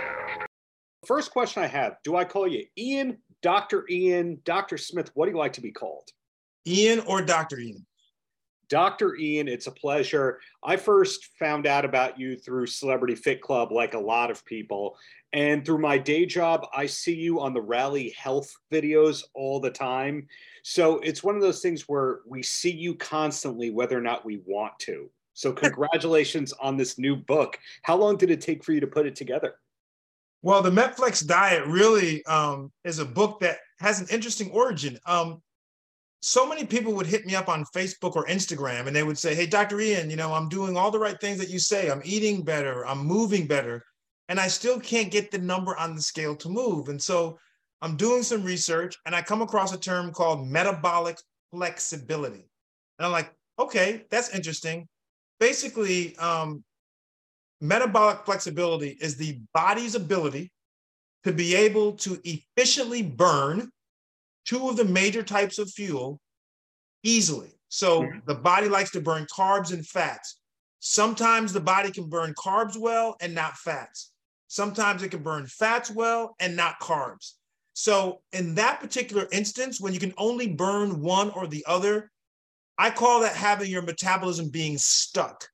First 1.06 1.32
question 1.32 1.62
I 1.62 1.66
have 1.66 1.96
Do 2.04 2.16
I 2.16 2.24
call 2.24 2.46
you 2.46 2.66
Ian, 2.78 3.18
Dr. 3.42 3.84
Ian, 3.90 4.38
Dr. 4.44 4.78
Smith? 4.78 5.10
What 5.14 5.26
do 5.26 5.32
you 5.32 5.38
like 5.38 5.54
to 5.54 5.60
be 5.60 5.72
called? 5.72 6.08
Ian 6.66 7.00
or 7.00 7.22
Dr. 7.22 7.58
Ian? 7.58 7.84
Dr. 8.68 9.16
Ian, 9.16 9.48
it's 9.48 9.66
a 9.66 9.72
pleasure. 9.72 10.38
I 10.62 10.76
first 10.76 11.30
found 11.40 11.66
out 11.66 11.84
about 11.84 12.20
you 12.20 12.36
through 12.36 12.66
Celebrity 12.66 13.16
Fit 13.16 13.40
Club, 13.42 13.72
like 13.72 13.94
a 13.94 13.98
lot 13.98 14.30
of 14.30 14.44
people. 14.44 14.96
And 15.32 15.64
through 15.64 15.78
my 15.78 15.98
day 15.98 16.24
job, 16.24 16.64
I 16.72 16.86
see 16.86 17.14
you 17.14 17.40
on 17.40 17.52
the 17.52 17.60
Rally 17.60 18.14
Health 18.16 18.52
videos 18.72 19.24
all 19.34 19.58
the 19.58 19.70
time. 19.70 20.28
So 20.62 21.00
it's 21.00 21.24
one 21.24 21.34
of 21.34 21.42
those 21.42 21.60
things 21.60 21.88
where 21.88 22.20
we 22.24 22.44
see 22.44 22.70
you 22.70 22.94
constantly, 22.94 23.70
whether 23.70 23.98
or 23.98 24.02
not 24.02 24.24
we 24.24 24.40
want 24.46 24.78
to. 24.80 25.10
So 25.40 25.54
congratulations 25.54 26.52
on 26.60 26.76
this 26.76 26.98
new 26.98 27.16
book. 27.16 27.58
How 27.82 27.96
long 27.96 28.18
did 28.18 28.30
it 28.30 28.42
take 28.42 28.62
for 28.62 28.74
you 28.74 28.80
to 28.80 28.86
put 28.86 29.06
it 29.06 29.16
together? 29.16 29.54
Well, 30.42 30.60
the 30.60 30.70
Metflex 30.70 31.26
Diet 31.26 31.66
really 31.66 32.22
um, 32.26 32.70
is 32.84 32.98
a 32.98 33.06
book 33.06 33.40
that 33.40 33.56
has 33.78 34.02
an 34.02 34.06
interesting 34.10 34.50
origin. 34.50 34.98
Um, 35.06 35.40
so 36.20 36.46
many 36.46 36.66
people 36.66 36.92
would 36.92 37.06
hit 37.06 37.24
me 37.24 37.36
up 37.36 37.48
on 37.48 37.64
Facebook 37.74 38.16
or 38.16 38.26
Instagram 38.26 38.86
and 38.86 38.94
they 38.94 39.02
would 39.02 39.16
say, 39.16 39.34
Hey, 39.34 39.46
Dr. 39.46 39.80
Ian, 39.80 40.10
you 40.10 40.16
know, 40.16 40.34
I'm 40.34 40.50
doing 40.50 40.76
all 40.76 40.90
the 40.90 40.98
right 40.98 41.18
things 41.18 41.38
that 41.38 41.48
you 41.48 41.58
say. 41.58 41.90
I'm 41.90 42.02
eating 42.04 42.42
better, 42.42 42.84
I'm 42.84 42.98
moving 42.98 43.46
better, 43.46 43.82
and 44.28 44.38
I 44.38 44.46
still 44.46 44.78
can't 44.78 45.10
get 45.10 45.30
the 45.30 45.38
number 45.38 45.74
on 45.78 45.94
the 45.94 46.02
scale 46.02 46.36
to 46.36 46.50
move. 46.50 46.90
And 46.90 47.00
so 47.00 47.38
I'm 47.80 47.96
doing 47.96 48.22
some 48.22 48.44
research 48.44 48.94
and 49.06 49.16
I 49.16 49.22
come 49.22 49.40
across 49.40 49.72
a 49.72 49.80
term 49.80 50.12
called 50.12 50.46
metabolic 50.46 51.16
flexibility. 51.50 52.44
And 52.98 53.06
I'm 53.06 53.12
like, 53.12 53.32
okay, 53.58 54.04
that's 54.10 54.34
interesting 54.34 54.86
basically, 55.40 56.16
um, 56.18 56.62
metabolic 57.60 58.24
flexibility 58.24 58.96
is 59.00 59.16
the 59.16 59.40
body's 59.52 59.94
ability 59.94 60.52
to 61.24 61.32
be 61.32 61.54
able 61.54 61.92
to 61.92 62.18
efficiently 62.24 63.02
burn 63.02 63.70
two 64.44 64.68
of 64.68 64.76
the 64.76 64.84
major 64.84 65.22
types 65.22 65.58
of 65.58 65.70
fuel 65.70 66.20
easily. 67.02 67.50
So 67.68 68.02
mm-hmm. 68.02 68.18
the 68.26 68.34
body 68.34 68.68
likes 68.68 68.90
to 68.92 69.00
burn 69.00 69.26
carbs 69.26 69.72
and 69.72 69.86
fats. 69.86 70.40
Sometimes 70.80 71.52
the 71.52 71.60
body 71.60 71.90
can 71.90 72.08
burn 72.08 72.34
carbs 72.34 72.76
well 72.78 73.16
and 73.20 73.34
not 73.34 73.56
fats. 73.56 74.12
Sometimes 74.48 75.02
it 75.02 75.10
can 75.10 75.22
burn 75.22 75.46
fats 75.46 75.90
well 75.90 76.34
and 76.40 76.56
not 76.56 76.80
carbs. 76.80 77.34
So 77.74 78.22
in 78.32 78.54
that 78.56 78.80
particular 78.80 79.28
instance, 79.30 79.80
when 79.80 79.92
you 79.92 80.00
can 80.00 80.14
only 80.16 80.48
burn 80.48 81.00
one 81.00 81.30
or 81.30 81.46
the 81.46 81.64
other, 81.68 82.10
I 82.80 82.88
call 82.88 83.20
that 83.20 83.36
having 83.36 83.70
your 83.70 83.82
metabolism 83.82 84.48
being 84.48 84.78
stuck. 84.78 85.46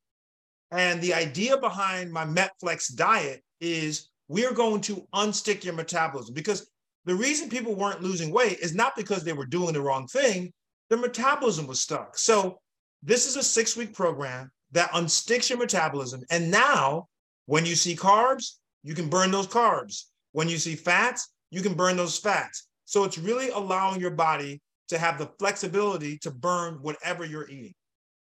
And 0.71 1.03
the 1.03 1.13
idea 1.13 1.57
behind 1.57 2.13
my 2.13 2.25
MetFlex 2.25 2.95
diet 2.95 3.43
is 3.61 4.11
we're 4.29 4.55
going 4.55 4.81
to 4.83 5.05
unstick 5.13 5.65
your 5.65 5.75
metabolism 5.75 6.35
because 6.35 6.71
the 7.05 7.17
reason 7.17 7.49
people 7.49 7.75
weren't 7.75 8.01
losing 8.01 8.31
weight 8.31 8.61
is 8.61 8.77
not 8.77 8.95
because 8.95 9.25
they 9.25 9.33
were 9.33 9.45
doing 9.45 9.73
the 9.75 9.81
wrong 9.81 10.07
thing, 10.07 10.53
their 10.89 11.01
metabolism 11.01 11.67
was 11.67 11.81
stuck. 11.81 12.17
So, 12.17 12.61
this 13.03 13.27
is 13.27 13.35
a 13.35 13.43
six 13.43 13.77
week 13.77 13.93
program 13.93 14.53
that 14.71 14.93
unsticks 14.93 15.51
your 15.51 15.59
metabolism. 15.59 16.23
And 16.31 16.49
now, 16.49 17.09
when 17.47 17.67
you 17.67 17.75
see 17.75 17.97
carbs, 17.97 18.53
you 18.85 18.95
can 18.95 19.09
burn 19.09 19.33
those 19.33 19.49
carbs. 19.49 20.05
When 20.31 20.49
you 20.49 20.59
see 20.59 20.77
fats, 20.77 21.33
you 21.51 21.61
can 21.61 21.75
burn 21.75 21.97
those 21.97 22.19
fats. 22.19 22.69
So, 22.85 23.03
it's 23.03 23.19
really 23.19 23.49
allowing 23.49 24.01
your 24.01 24.13
body 24.13 24.61
to 24.89 24.99
have 24.99 25.19
the 25.19 25.31
flexibility 25.39 26.19
to 26.19 26.31
burn 26.31 26.79
whatever 26.83 27.25
you're 27.25 27.49
eating. 27.49 27.75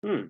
Hmm. 0.04 0.28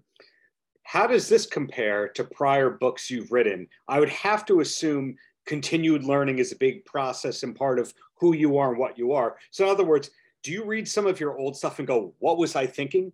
How 0.84 1.08
does 1.08 1.28
this 1.28 1.46
compare 1.46 2.10
to 2.10 2.24
prior 2.24 2.70
books 2.70 3.10
you've 3.10 3.32
written? 3.32 3.68
I 3.88 4.00
would 4.00 4.10
have 4.10 4.46
to 4.46 4.62
assume 4.62 5.16
continued 5.46 6.04
learning 6.04 6.40
is 6.40 6.52
a 6.52 6.58
big 6.58 6.86
process 6.86 7.44
and 7.44 7.56
part 7.56 7.80
of 7.80 7.94
who 8.20 8.36
you 8.36 8.58
are 8.58 8.70
and 8.70 8.80
what 8.80 8.98
you 8.98 9.14
are. 9.14 9.38
So, 9.52 9.66
in 9.66 9.72
other 9.72 9.84
words, 9.84 10.10
do 10.44 10.52
you 10.52 10.64
read 10.64 10.88
some 10.88 11.08
of 11.08 11.20
your 11.20 11.38
old 11.38 11.58
stuff 11.58 11.80
and 11.80 11.88
go, 11.88 12.14
"What 12.20 12.38
was 12.38 12.56
I 12.56 12.68
thinking"? 12.68 13.14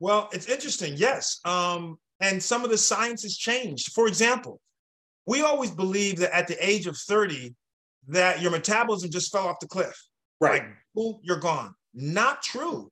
Well, 0.00 0.28
it's 0.32 0.48
interesting, 0.48 0.94
yes. 0.96 1.40
Um, 1.44 1.98
and 2.20 2.42
some 2.42 2.64
of 2.64 2.70
the 2.70 2.78
science 2.78 3.22
has 3.22 3.36
changed. 3.36 3.92
For 3.92 4.08
example, 4.08 4.60
we 5.26 5.42
always 5.42 5.70
believe 5.70 6.18
that 6.18 6.34
at 6.34 6.48
the 6.48 6.56
age 6.66 6.86
of 6.86 6.96
30, 6.96 7.54
that 8.08 8.40
your 8.40 8.50
metabolism 8.50 9.10
just 9.10 9.30
fell 9.30 9.46
off 9.46 9.60
the 9.60 9.68
cliff. 9.68 9.94
Right. 10.40 10.62
Like, 10.62 10.70
boom, 10.94 11.20
you're 11.22 11.38
gone. 11.38 11.74
Not 11.94 12.42
true. 12.42 12.90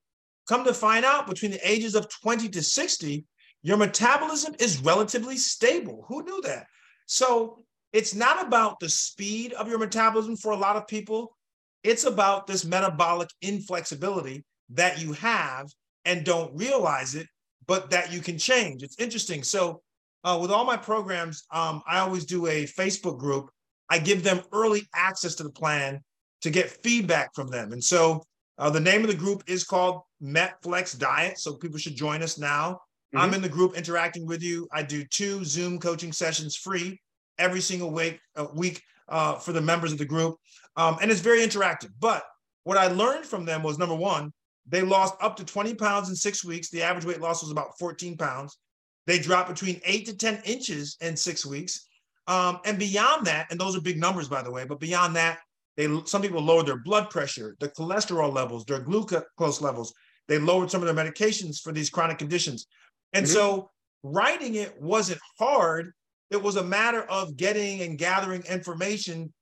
Come 0.48 0.64
to 0.64 0.74
find 0.74 1.04
out, 1.04 1.26
between 1.26 1.50
the 1.50 1.70
ages 1.70 1.94
of 1.94 2.08
20 2.08 2.48
to 2.48 2.62
60, 2.62 3.24
your 3.62 3.76
metabolism 3.76 4.54
is 4.58 4.82
relatively 4.82 5.36
stable. 5.36 6.04
Who 6.08 6.24
knew 6.24 6.40
that? 6.42 6.66
So 7.06 7.64
it's 7.92 8.14
not 8.14 8.46
about 8.46 8.80
the 8.80 8.88
speed 8.88 9.52
of 9.54 9.68
your 9.68 9.78
metabolism 9.78 10.36
for 10.36 10.52
a 10.52 10.56
lot 10.56 10.76
of 10.76 10.86
people. 10.86 11.36
It's 11.82 12.04
about 12.04 12.46
this 12.46 12.64
metabolic 12.64 13.28
inflexibility 13.42 14.44
that 14.70 15.00
you 15.00 15.12
have 15.14 15.68
and 16.04 16.24
don't 16.24 16.56
realize 16.56 17.14
it, 17.14 17.26
but 17.66 17.90
that 17.90 18.12
you 18.12 18.20
can 18.20 18.38
change. 18.38 18.82
It's 18.82 18.98
interesting. 18.98 19.42
So, 19.42 19.82
uh, 20.24 20.38
with 20.40 20.50
all 20.50 20.64
my 20.64 20.76
programs, 20.76 21.44
um, 21.52 21.82
I 21.86 22.00
always 22.00 22.24
do 22.24 22.46
a 22.46 22.64
Facebook 22.64 23.18
group. 23.18 23.50
I 23.88 23.98
give 23.98 24.22
them 24.22 24.42
early 24.52 24.82
access 24.94 25.34
to 25.36 25.42
the 25.42 25.50
plan 25.50 26.00
to 26.42 26.50
get 26.50 26.82
feedback 26.82 27.34
from 27.34 27.48
them. 27.48 27.72
And 27.72 27.82
so, 27.82 28.22
uh, 28.58 28.70
the 28.70 28.80
name 28.80 29.02
of 29.02 29.08
the 29.08 29.14
group 29.14 29.42
is 29.46 29.64
called 29.64 30.02
MetFlex 30.22 30.98
Diet. 30.98 31.38
So, 31.38 31.54
people 31.54 31.78
should 31.78 31.96
join 31.96 32.22
us 32.22 32.38
now. 32.38 32.80
Mm-hmm. 33.14 33.18
I'm 33.18 33.34
in 33.34 33.42
the 33.42 33.48
group 33.48 33.76
interacting 33.76 34.26
with 34.26 34.42
you. 34.42 34.68
I 34.72 34.82
do 34.82 35.04
two 35.04 35.44
Zoom 35.44 35.78
coaching 35.78 36.12
sessions 36.12 36.56
free 36.56 37.00
every 37.38 37.60
single 37.60 37.90
week, 37.90 38.20
uh, 38.36 38.46
week 38.54 38.82
uh, 39.08 39.36
for 39.36 39.52
the 39.52 39.60
members 39.60 39.92
of 39.92 39.98
the 39.98 40.04
group. 40.04 40.36
Um, 40.76 40.98
and 41.00 41.10
it's 41.10 41.20
very 41.20 41.40
interactive. 41.40 41.90
But 41.98 42.24
what 42.64 42.76
I 42.76 42.88
learned 42.88 43.24
from 43.24 43.44
them 43.44 43.62
was 43.62 43.78
number 43.78 43.94
one, 43.94 44.32
they 44.66 44.82
lost 44.82 45.14
up 45.20 45.36
to 45.36 45.44
20 45.44 45.74
pounds 45.74 46.10
in 46.10 46.14
six 46.14 46.44
weeks. 46.44 46.68
The 46.68 46.82
average 46.82 47.06
weight 47.06 47.20
loss 47.20 47.42
was 47.42 47.50
about 47.50 47.78
14 47.78 48.16
pounds. 48.18 48.58
They 49.06 49.18
dropped 49.18 49.48
between 49.48 49.80
eight 49.84 50.04
to 50.06 50.16
10 50.16 50.42
inches 50.44 50.98
in 51.00 51.16
six 51.16 51.46
weeks. 51.46 51.86
Um, 52.26 52.58
and 52.66 52.78
beyond 52.78 53.26
that, 53.26 53.46
and 53.50 53.58
those 53.58 53.74
are 53.74 53.80
big 53.80 53.98
numbers, 53.98 54.28
by 54.28 54.42
the 54.42 54.50
way, 54.52 54.66
but 54.66 54.80
beyond 54.80 55.16
that, 55.16 55.38
they 55.78 55.88
some 56.04 56.20
people 56.20 56.42
lowered 56.42 56.66
their 56.66 56.76
blood 56.76 57.08
pressure, 57.08 57.56
their 57.60 57.70
cholesterol 57.70 58.34
levels, 58.34 58.66
their 58.66 58.80
glucose 58.80 59.62
levels. 59.62 59.94
They 60.26 60.38
lowered 60.38 60.70
some 60.70 60.82
of 60.82 60.94
their 60.94 61.04
medications 61.06 61.58
for 61.58 61.72
these 61.72 61.88
chronic 61.88 62.18
conditions. 62.18 62.66
And 63.14 63.24
mm-hmm. 63.24 63.32
so 63.32 63.70
writing 64.02 64.56
it 64.56 64.78
wasn't 64.82 65.20
hard 65.38 65.94
it 66.30 66.42
was 66.42 66.56
a 66.56 66.64
matter 66.64 67.02
of 67.02 67.36
getting 67.36 67.80
and 67.82 67.98
gathering 67.98 68.42
information 68.42 69.32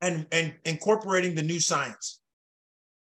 and, 0.00 0.26
and 0.30 0.54
incorporating 0.64 1.34
the 1.34 1.42
new 1.42 1.60
science. 1.60 2.20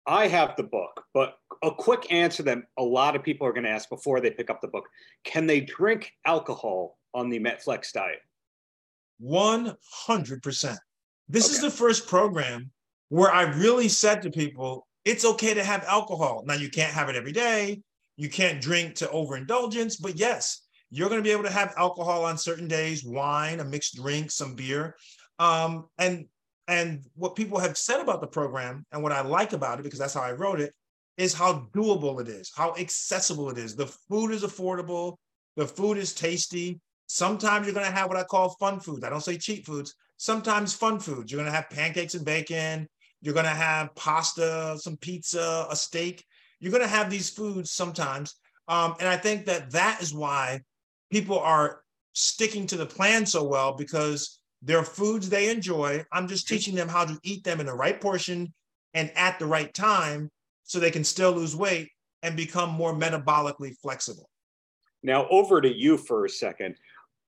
I 0.07 0.29
have 0.29 0.55
the 0.57 0.63
book, 0.63 1.05
but 1.15 1.37
a 1.63 1.71
quick 1.71 2.13
answer 2.13 2.43
that 2.45 2.59
a 2.79 2.83
lot 2.83 3.17
of 3.17 3.25
people 3.25 3.47
are 3.47 3.53
going 3.53 3.65
to 3.65 3.71
ask 3.71 3.89
before 3.89 4.21
they 4.21 4.31
pick 4.31 4.51
up 4.51 4.61
the 4.61 4.69
book 4.69 4.85
can 5.25 5.47
they 5.47 5.61
drink 5.61 6.13
alcohol 6.25 6.99
on 7.15 7.29
the 7.31 7.41
Metflex 7.41 7.93
diet? 7.93 8.21
100%. 9.23 10.77
This 11.29 11.47
okay. 11.47 11.55
is 11.55 11.61
the 11.61 11.71
first 11.71 12.07
program 12.07 12.71
where 13.09 13.33
I 13.33 13.43
really 13.43 13.89
said 13.89 14.23
to 14.23 14.31
people, 14.31 14.87
it's 15.05 15.25
okay 15.25 15.55
to 15.55 15.63
have 15.63 15.85
alcohol. 15.85 16.43
Now, 16.47 16.55
you 16.55 16.69
can't 16.69 16.93
have 16.93 17.09
it 17.09 17.17
every 17.17 17.33
day. 17.33 17.83
You 18.17 18.29
can't 18.29 18.61
drink 18.61 18.97
to 18.97 19.11
overindulgence, 19.11 19.97
but 19.97 20.17
yes, 20.17 20.67
you're 20.91 21.09
going 21.09 21.21
to 21.21 21.25
be 21.25 21.33
able 21.33 21.45
to 21.45 21.51
have 21.51 21.75
alcohol 21.77 22.25
on 22.25 22.39
certain 22.39 22.67
days, 22.67 23.05
wine, 23.05 23.61
a 23.61 23.65
mixed 23.65 23.97
drink, 23.97 24.31
some 24.31 24.55
beer. 24.55 24.97
Um, 25.39 25.87
and 25.99 26.27
and 26.69 27.05
what 27.15 27.37
people 27.37 27.59
have 27.59 27.79
said 27.79 28.01
about 28.01 28.21
the 28.21 28.27
program 28.27 28.85
and 28.91 29.03
what 29.03 29.13
I 29.13 29.21
like 29.21 29.53
about 29.53 29.79
it, 29.79 29.85
because 29.85 30.01
that's 30.01 30.15
how 30.15 30.23
I 30.23 30.33
wrote 30.33 30.61
it, 30.61 30.75
is 31.17 31.33
how 31.33 31.69
doable 31.73 32.21
it 32.21 32.29
is, 32.29 32.51
how 32.57 32.75
accessible 32.77 33.51
it 33.51 33.59
is. 33.59 33.77
The 33.77 33.87
food 33.87 34.33
is 34.33 34.43
affordable, 34.43 35.17
the 35.57 35.67
food 35.67 35.97
is 35.97 36.13
tasty. 36.13 36.81
Sometimes 37.07 37.67
you're 37.67 37.75
going 37.75 37.87
to 37.87 37.93
have 37.93 38.09
what 38.09 38.17
I 38.17 38.25
call 38.25 38.57
fun 38.59 38.81
foods. 38.81 39.05
I 39.05 39.11
don't 39.11 39.23
say 39.23 39.39
cheap 39.39 39.65
foods. 39.65 39.95
Sometimes 40.17 40.75
fun 40.75 40.99
foods. 40.99 41.31
You're 41.31 41.41
going 41.41 41.51
to 41.51 41.57
have 41.57 41.71
pancakes 41.71 42.15
and 42.15 42.25
bacon. 42.25 42.89
You're 43.21 43.35
going 43.35 43.47
to 43.47 43.51
have 43.51 43.95
pasta, 43.95 44.77
some 44.79 44.97
pizza, 44.97 45.67
a 45.71 45.77
steak. 45.77 46.25
You're 46.61 46.73
going 46.73 46.83
to 46.83 46.89
have 46.89 47.11
these 47.11 47.31
foods 47.31 47.71
sometimes. 47.71 48.35
Um, 48.69 48.95
and 48.99 49.09
I 49.09 49.17
think 49.17 49.47
that 49.47 49.71
that 49.73 50.03
is 50.03 50.15
why 50.15 50.61
people 51.11 51.39
are 51.39 51.83
sticking 52.13 52.67
to 52.67 52.77
the 52.77 52.87
plan 52.87 53.27
so 53.27 53.45
well 53.45 53.75
because 53.75 54.41
they're 54.63 54.83
foods 54.83 55.29
they 55.29 55.51
enjoy. 55.51 56.05
I'm 56.13 56.29
just 56.29 56.49
teaching 56.49 56.75
them 56.75 56.89
how 56.89 57.05
to 57.05 57.19
eat 57.23 57.45
them 57.45 57.61
in 57.61 57.67
the 57.67 57.75
right 57.75 58.01
portion 58.01 58.53
and 58.95 59.13
at 59.17 59.39
the 59.39 59.47
right 59.47 59.73
time 59.73 60.31
so 60.65 60.81
they 60.81 60.91
can 60.91 61.05
still 61.05 61.33
lose 61.33 61.55
weight 61.55 61.91
and 62.23 62.37
become 62.37 62.71
more 62.71 62.95
metabolically 62.95 63.77
flexible. 63.81 64.29
Now, 65.03 65.29
over 65.29 65.61
to 65.61 65.73
you 65.73 65.97
for 65.97 66.25
a 66.25 66.29
second. 66.29 66.77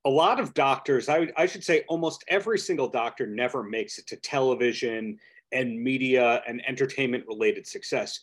A 0.08 0.10
lot 0.10 0.40
of 0.40 0.54
doctors, 0.54 1.08
I, 1.08 1.28
I 1.36 1.46
should 1.46 1.62
say 1.62 1.84
almost 1.88 2.24
every 2.28 2.58
single 2.58 2.88
doctor 2.88 3.26
never 3.26 3.62
makes 3.62 3.98
it 3.98 4.06
to 4.08 4.16
television 4.16 5.18
and 5.52 5.80
media 5.80 6.42
and 6.48 6.62
entertainment 6.66 7.24
related 7.26 7.66
success 7.66 8.20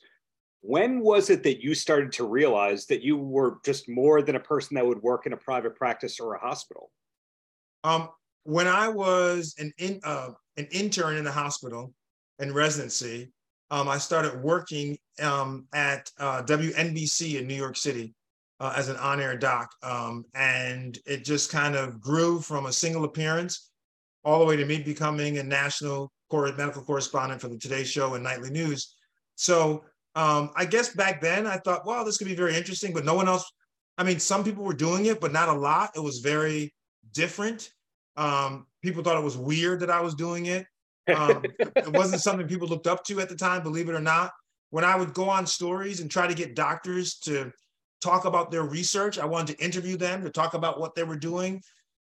when 0.67 0.99
was 0.99 1.29
it 1.29 1.43
that 1.43 1.63
you 1.63 1.75
started 1.75 2.11
to 2.11 2.25
realize 2.25 2.87
that 2.87 3.03
you 3.03 3.17
were 3.17 3.59
just 3.63 3.87
more 3.87 4.23
than 4.23 4.35
a 4.35 4.39
person 4.39 4.73
that 4.73 4.85
would 4.85 5.01
work 5.03 5.27
in 5.27 5.33
a 5.33 5.37
private 5.37 5.75
practice 5.75 6.19
or 6.19 6.33
a 6.33 6.39
hospital? 6.39 6.89
Um, 7.83 8.09
when 8.45 8.65
I 8.65 8.87
was 8.87 9.53
an 9.59 9.71
in, 9.77 9.99
uh, 10.03 10.29
an 10.57 10.67
intern 10.71 11.17
in 11.17 11.27
a 11.27 11.31
hospital 11.31 11.93
in 12.39 12.51
residency, 12.51 13.31
um, 13.69 13.87
I 13.87 13.99
started 13.99 14.41
working 14.41 14.97
um, 15.21 15.67
at 15.75 16.09
uh, 16.19 16.41
WNBC 16.41 17.39
in 17.39 17.45
New 17.45 17.53
York 17.53 17.77
City 17.77 18.14
uh, 18.59 18.73
as 18.75 18.89
an 18.89 18.97
on-air 18.97 19.37
doc, 19.37 19.71
um, 19.83 20.25
and 20.33 20.97
it 21.05 21.25
just 21.25 21.51
kind 21.51 21.75
of 21.75 21.99
grew 21.99 22.39
from 22.39 22.67
a 22.67 22.73
single 22.73 23.03
appearance 23.03 23.71
all 24.23 24.39
the 24.39 24.45
way 24.45 24.55
to 24.55 24.65
me 24.65 24.81
becoming 24.81 25.37
a 25.37 25.43
national 25.43 26.11
medical 26.31 26.81
correspondent 26.81 27.39
for 27.39 27.47
the 27.47 27.57
Today 27.57 27.83
Show 27.83 28.15
and 28.15 28.23
Nightly 28.23 28.49
News. 28.49 28.95
So 29.35 29.85
um, 30.15 30.49
I 30.55 30.65
guess 30.65 30.93
back 30.93 31.21
then 31.21 31.47
I 31.47 31.57
thought, 31.57 31.85
well, 31.85 32.03
this 32.03 32.17
could 32.17 32.27
be 32.27 32.35
very 32.35 32.55
interesting, 32.55 32.93
but 32.93 33.05
no 33.05 33.13
one 33.13 33.27
else. 33.27 33.49
I 33.97 34.03
mean, 34.03 34.19
some 34.19 34.43
people 34.43 34.63
were 34.63 34.73
doing 34.73 35.05
it, 35.05 35.21
but 35.21 35.31
not 35.31 35.49
a 35.49 35.53
lot. 35.53 35.91
It 35.95 36.01
was 36.01 36.19
very 36.19 36.73
different. 37.13 37.69
Um, 38.17 38.65
people 38.81 39.03
thought 39.03 39.17
it 39.17 39.23
was 39.23 39.37
weird 39.37 39.79
that 39.81 39.89
I 39.89 40.01
was 40.01 40.15
doing 40.15 40.47
it. 40.47 40.65
Um, 41.13 41.43
it 41.57 41.87
wasn't 41.93 42.21
something 42.21 42.47
people 42.47 42.67
looked 42.67 42.87
up 42.87 43.03
to 43.05 43.21
at 43.21 43.29
the 43.29 43.35
time, 43.35 43.63
believe 43.63 43.87
it 43.87 43.95
or 43.95 44.01
not. 44.01 44.31
When 44.71 44.83
I 44.83 44.95
would 44.95 45.13
go 45.13 45.29
on 45.29 45.45
stories 45.45 46.01
and 46.01 46.09
try 46.09 46.27
to 46.27 46.33
get 46.33 46.55
doctors 46.55 47.15
to 47.19 47.51
talk 48.01 48.25
about 48.25 48.51
their 48.51 48.63
research, 48.63 49.17
I 49.17 49.25
wanted 49.25 49.57
to 49.57 49.63
interview 49.63 49.97
them 49.97 50.23
to 50.23 50.29
talk 50.29 50.53
about 50.53 50.79
what 50.79 50.95
they 50.95 51.03
were 51.03 51.15
doing. 51.15 51.61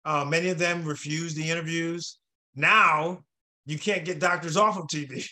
Uh, 0.05 0.25
many 0.25 0.49
of 0.51 0.59
them 0.59 0.85
refused 0.85 1.37
the 1.37 1.51
interviews. 1.51 2.19
Now 2.55 3.25
you 3.65 3.79
can't 3.79 4.05
get 4.05 4.21
doctors 4.21 4.57
off 4.57 4.79
of 4.79 4.87
TV. 4.87 5.29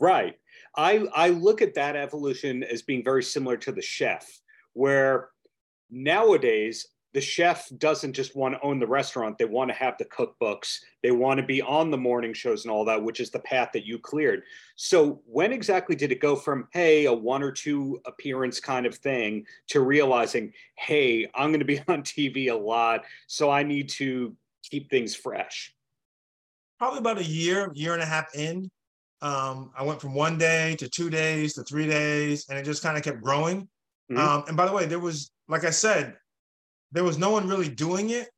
Right. 0.00 0.34
I, 0.76 1.06
I 1.14 1.28
look 1.28 1.62
at 1.62 1.74
that 1.74 1.96
evolution 1.96 2.64
as 2.64 2.82
being 2.82 3.04
very 3.04 3.22
similar 3.22 3.56
to 3.58 3.72
the 3.72 3.80
chef, 3.82 4.28
where 4.72 5.30
nowadays 5.90 6.86
the 7.14 7.20
chef 7.20 7.70
doesn't 7.78 8.12
just 8.12 8.34
want 8.34 8.54
to 8.54 8.60
own 8.60 8.80
the 8.80 8.86
restaurant 8.86 9.38
they 9.38 9.44
want 9.44 9.70
to 9.70 9.74
have 9.74 9.96
the 9.98 10.04
cookbooks 10.06 10.80
they 11.02 11.12
want 11.12 11.38
to 11.38 11.46
be 11.46 11.62
on 11.62 11.90
the 11.90 11.96
morning 11.96 12.34
shows 12.34 12.64
and 12.64 12.72
all 12.72 12.84
that 12.84 13.02
which 13.02 13.20
is 13.20 13.30
the 13.30 13.38
path 13.38 13.70
that 13.72 13.86
you 13.86 13.98
cleared. 13.98 14.42
So 14.76 15.22
when 15.24 15.52
exactly 15.52 15.94
did 15.96 16.12
it 16.12 16.20
go 16.20 16.36
from 16.36 16.68
hey 16.72 17.06
a 17.06 17.12
one 17.12 17.42
or 17.42 17.52
two 17.52 18.00
appearance 18.04 18.60
kind 18.60 18.84
of 18.84 18.96
thing 18.96 19.46
to 19.68 19.80
realizing 19.80 20.52
hey 20.76 21.26
i'm 21.34 21.50
going 21.50 21.60
to 21.60 21.64
be 21.64 21.80
on 21.88 22.02
tv 22.02 22.50
a 22.50 22.54
lot 22.54 23.04
so 23.28 23.50
i 23.50 23.62
need 23.62 23.88
to 23.90 24.36
keep 24.62 24.90
things 24.90 25.14
fresh? 25.14 25.72
Probably 26.78 26.98
about 26.98 27.18
a 27.18 27.24
year 27.24 27.70
year 27.74 27.94
and 27.94 28.02
a 28.02 28.06
half 28.06 28.34
in 28.34 28.70
um, 29.22 29.70
i 29.78 29.84
went 29.84 30.00
from 30.00 30.14
one 30.14 30.36
day 30.36 30.74
to 30.76 30.88
two 30.88 31.10
days 31.10 31.54
to 31.54 31.62
three 31.62 31.86
days 31.86 32.46
and 32.48 32.58
it 32.58 32.64
just 32.64 32.82
kind 32.82 32.98
of 32.98 33.04
kept 33.04 33.22
growing. 33.22 33.68
Mm-hmm. 34.10 34.18
um, 34.18 34.44
and 34.48 34.56
by 34.56 34.66
the 34.66 34.72
way 34.72 34.84
there 34.84 34.98
was 34.98 35.30
like 35.48 35.64
i 35.64 35.70
said 35.70 36.16
there 36.92 37.04
was 37.04 37.18
no 37.18 37.30
one 37.30 37.48
really 37.48 37.68
doing 37.68 38.10
it 38.10 38.28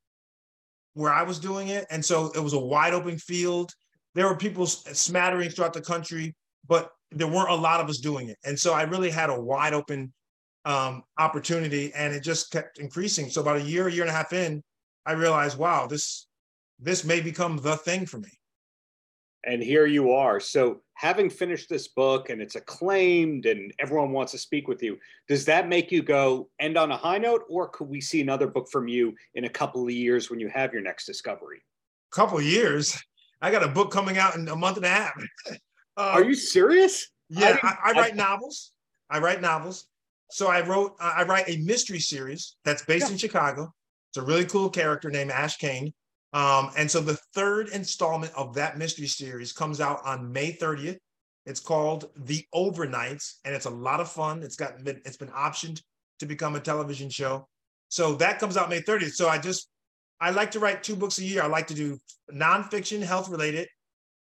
where 0.95 1.12
I 1.12 1.23
was 1.23 1.38
doing 1.38 1.69
it. 1.69 1.87
And 1.91 2.05
so 2.05 2.33
it 2.35 2.41
was 2.41 2.55
a 2.55 2.59
wide 2.59 2.95
open 2.95 3.19
field. 3.19 3.73
There 4.15 4.26
were 4.26 4.37
people 4.37 4.67
smattering 4.67 5.50
throughout 5.50 5.75
the 5.75 5.81
country, 5.83 6.35
but 6.67 6.91
there 7.11 7.26
weren't 7.26 7.50
a 7.50 7.55
lot 7.55 7.81
of 7.81 7.88
us 7.88 7.99
doing 7.99 8.29
it. 8.29 8.38
And 8.45 8.59
so 8.59 8.73
I 8.73 8.83
really 8.83 9.11
had 9.11 9.31
a 9.31 9.41
wide 9.41 9.75
open 9.75 10.12
um, 10.65 11.03
opportunity 11.19 11.93
and 11.95 12.15
it 12.15 12.23
just 12.23 12.50
kept 12.50 12.79
increasing. 12.79 13.29
So 13.29 13.43
about 13.43 13.59
a 13.59 13.62
year, 13.62 13.88
year 13.88 14.03
and 14.03 14.11
a 14.11 14.15
half 14.15 14.33
in, 14.33 14.62
I 15.05 15.12
realized, 15.12 15.59
wow, 15.59 15.87
this 15.87 16.26
this 16.79 17.05
may 17.05 17.21
become 17.21 17.57
the 17.59 17.76
thing 17.76 18.05
for 18.05 18.19
me 18.19 18.29
and 19.47 19.62
here 19.62 19.87
you 19.87 20.12
are. 20.12 20.41
So, 20.41 20.83
having 20.97 21.29
finished 21.29 21.69
this 21.69 21.88
book 21.88 22.31
and 22.31 22.41
it's 22.41 22.57
acclaimed 22.57 23.45
and 23.45 23.73
everyone 23.79 24.12
wants 24.12 24.33
to 24.33 24.38
speak 24.38 24.67
with 24.67 24.83
you, 24.83 24.99
does 25.29 25.45
that 25.45 25.69
make 25.69 25.93
you 25.93 26.03
go 26.03 26.49
end 26.59 26.79
on 26.79 26.91
a 26.91 26.97
high 26.97 27.19
note, 27.19 27.43
or 27.49 27.69
could 27.69 27.88
we 27.88 28.00
see 28.00 28.23
another 28.23 28.47
book 28.47 28.67
from 28.73 28.88
you 28.88 29.15
in 29.35 29.45
a 29.45 29.49
couple 29.49 29.85
of 29.85 29.91
years 29.91 30.31
when 30.31 30.41
you 30.41 30.49
have 30.49 30.73
your 30.73 30.83
next 30.83 31.05
discovery? 31.05 31.62
Couple 32.11 32.41
years. 32.41 32.99
I 33.43 33.50
got 33.50 33.62
a 33.62 33.69
book 33.69 33.91
coming 33.91 34.17
out 34.17 34.37
in 34.37 34.49
a 34.49 34.57
month 34.57 34.79
and 34.79 34.87
a 34.87 34.88
half. 34.88 35.12
um, 35.49 35.57
Are 35.99 36.25
you 36.25 36.35
serious? 36.35 37.11
Yeah, 37.29 37.59
I, 37.62 37.69
I, 37.69 37.91
I 37.91 37.93
write 37.93 38.17
novels. 38.17 38.73
I 39.11 39.19
write 39.19 39.43
novels. 39.43 39.87
So 40.31 40.49
I 40.49 40.67
wrote, 40.67 40.95
uh, 40.99 41.12
I 41.17 41.25
write 41.25 41.49
a 41.49 41.59
mystery 41.59 42.00
series 42.00 42.57
that's 42.65 42.85
based 42.85 43.09
yeah. 43.09 43.12
in 43.12 43.19
Chicago. 43.19 43.73
It's 44.11 44.17
a 44.17 44.23
really 44.23 44.47
cool 44.47 44.71
character 44.71 45.11
named 45.11 45.31
Ashe 45.31 45.59
Cayne. 45.59 45.93
Um, 46.37 46.71
and 46.76 46.90
so 46.90 47.00
the 47.00 47.16
third 47.35 47.71
installment 47.71 48.31
of 48.37 48.52
that 48.57 48.76
mystery 48.76 49.07
series 49.07 49.55
comes 49.55 49.81
out 49.81 50.05
on 50.05 50.31
May 50.31 50.52
30th. 50.52 50.99
It's 51.47 51.61
called 51.61 52.11
The 52.14 52.45
Overnights, 52.55 53.37
and 53.47 53.55
it's 53.55 53.64
a 53.64 53.71
lot 53.71 54.00
of 54.00 54.11
fun. 54.12 54.43
It's 54.43 54.55
got 54.55 54.85
been, 54.85 55.00
it's 55.07 55.16
been 55.16 55.31
optioned 55.31 55.81
to 56.19 56.26
become 56.26 56.55
a 56.55 56.61
television 56.61 57.09
show. 57.09 57.49
So 57.88 58.16
that 58.16 58.38
comes 58.38 58.59
out 58.59 58.69
May 58.69 58.83
30th. 58.83 59.12
So 59.12 59.31
I 59.31 59.38
just 59.38 59.71
I 60.21 60.28
like 60.28 60.50
to 60.50 60.61
write 60.61 60.83
two 60.83 60.95
books 60.95 61.19
a 61.19 61.25
year. 61.25 61.43
I 61.43 61.47
like 61.47 61.69
to 61.69 61.75
do 61.75 61.99
nonfiction, 62.31 63.02
health 63.02 63.31
related, 63.31 63.66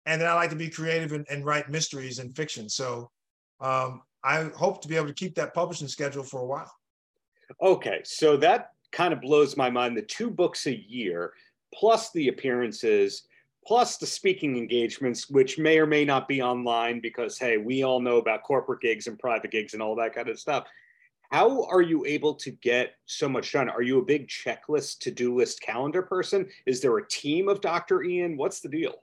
and 0.05 0.21
then 0.21 0.29
I 0.29 0.35
like 0.35 0.51
to 0.51 0.55
be 0.55 0.69
creative 0.69 1.11
and, 1.11 1.25
and 1.29 1.43
write 1.43 1.69
mysteries 1.69 2.19
and 2.19 2.33
fiction. 2.33 2.69
So 2.69 3.11
um, 3.59 4.03
I 4.23 4.43
hope 4.55 4.81
to 4.83 4.87
be 4.87 4.95
able 4.95 5.07
to 5.07 5.13
keep 5.13 5.35
that 5.35 5.53
publishing 5.53 5.89
schedule 5.89 6.23
for 6.23 6.39
a 6.39 6.45
while. 6.45 6.71
Okay, 7.61 7.99
so 8.05 8.37
that 8.37 8.69
kind 8.93 9.11
of 9.11 9.19
blows 9.19 9.57
my 9.57 9.69
mind. 9.69 9.97
The 9.97 10.01
two 10.01 10.29
books 10.29 10.65
a 10.67 10.75
year 10.89 11.33
plus 11.75 12.11
the 12.11 12.29
appearances, 12.29 13.27
plus 13.65 13.97
the 13.97 14.05
speaking 14.05 14.57
engagements, 14.57 15.29
which 15.29 15.57
may 15.57 15.79
or 15.79 15.85
may 15.85 16.05
not 16.05 16.27
be 16.27 16.41
online 16.41 16.99
because, 16.99 17.37
hey, 17.37 17.57
we 17.57 17.83
all 17.83 17.99
know 17.99 18.17
about 18.17 18.43
corporate 18.43 18.81
gigs 18.81 19.07
and 19.07 19.19
private 19.19 19.51
gigs 19.51 19.73
and 19.73 19.81
all 19.81 19.95
that 19.95 20.13
kind 20.13 20.29
of 20.29 20.39
stuff. 20.39 20.65
How 21.31 21.65
are 21.65 21.81
you 21.81 22.05
able 22.05 22.35
to 22.35 22.51
get 22.51 22.93
so 23.05 23.27
much 23.27 23.51
done? 23.51 23.67
Are 23.69 23.81
you 23.81 23.99
a 23.99 24.05
big 24.05 24.27
checklist, 24.27 24.99
to 24.99 25.11
do 25.11 25.35
list 25.35 25.61
calendar 25.61 26.03
person? 26.03 26.47
Is 26.65 26.81
there 26.81 26.95
a 26.97 27.07
team 27.07 27.49
of 27.49 27.61
Dr. 27.61 28.03
Ian? 28.03 28.37
What's 28.37 28.59
the 28.59 28.69
deal? 28.69 28.95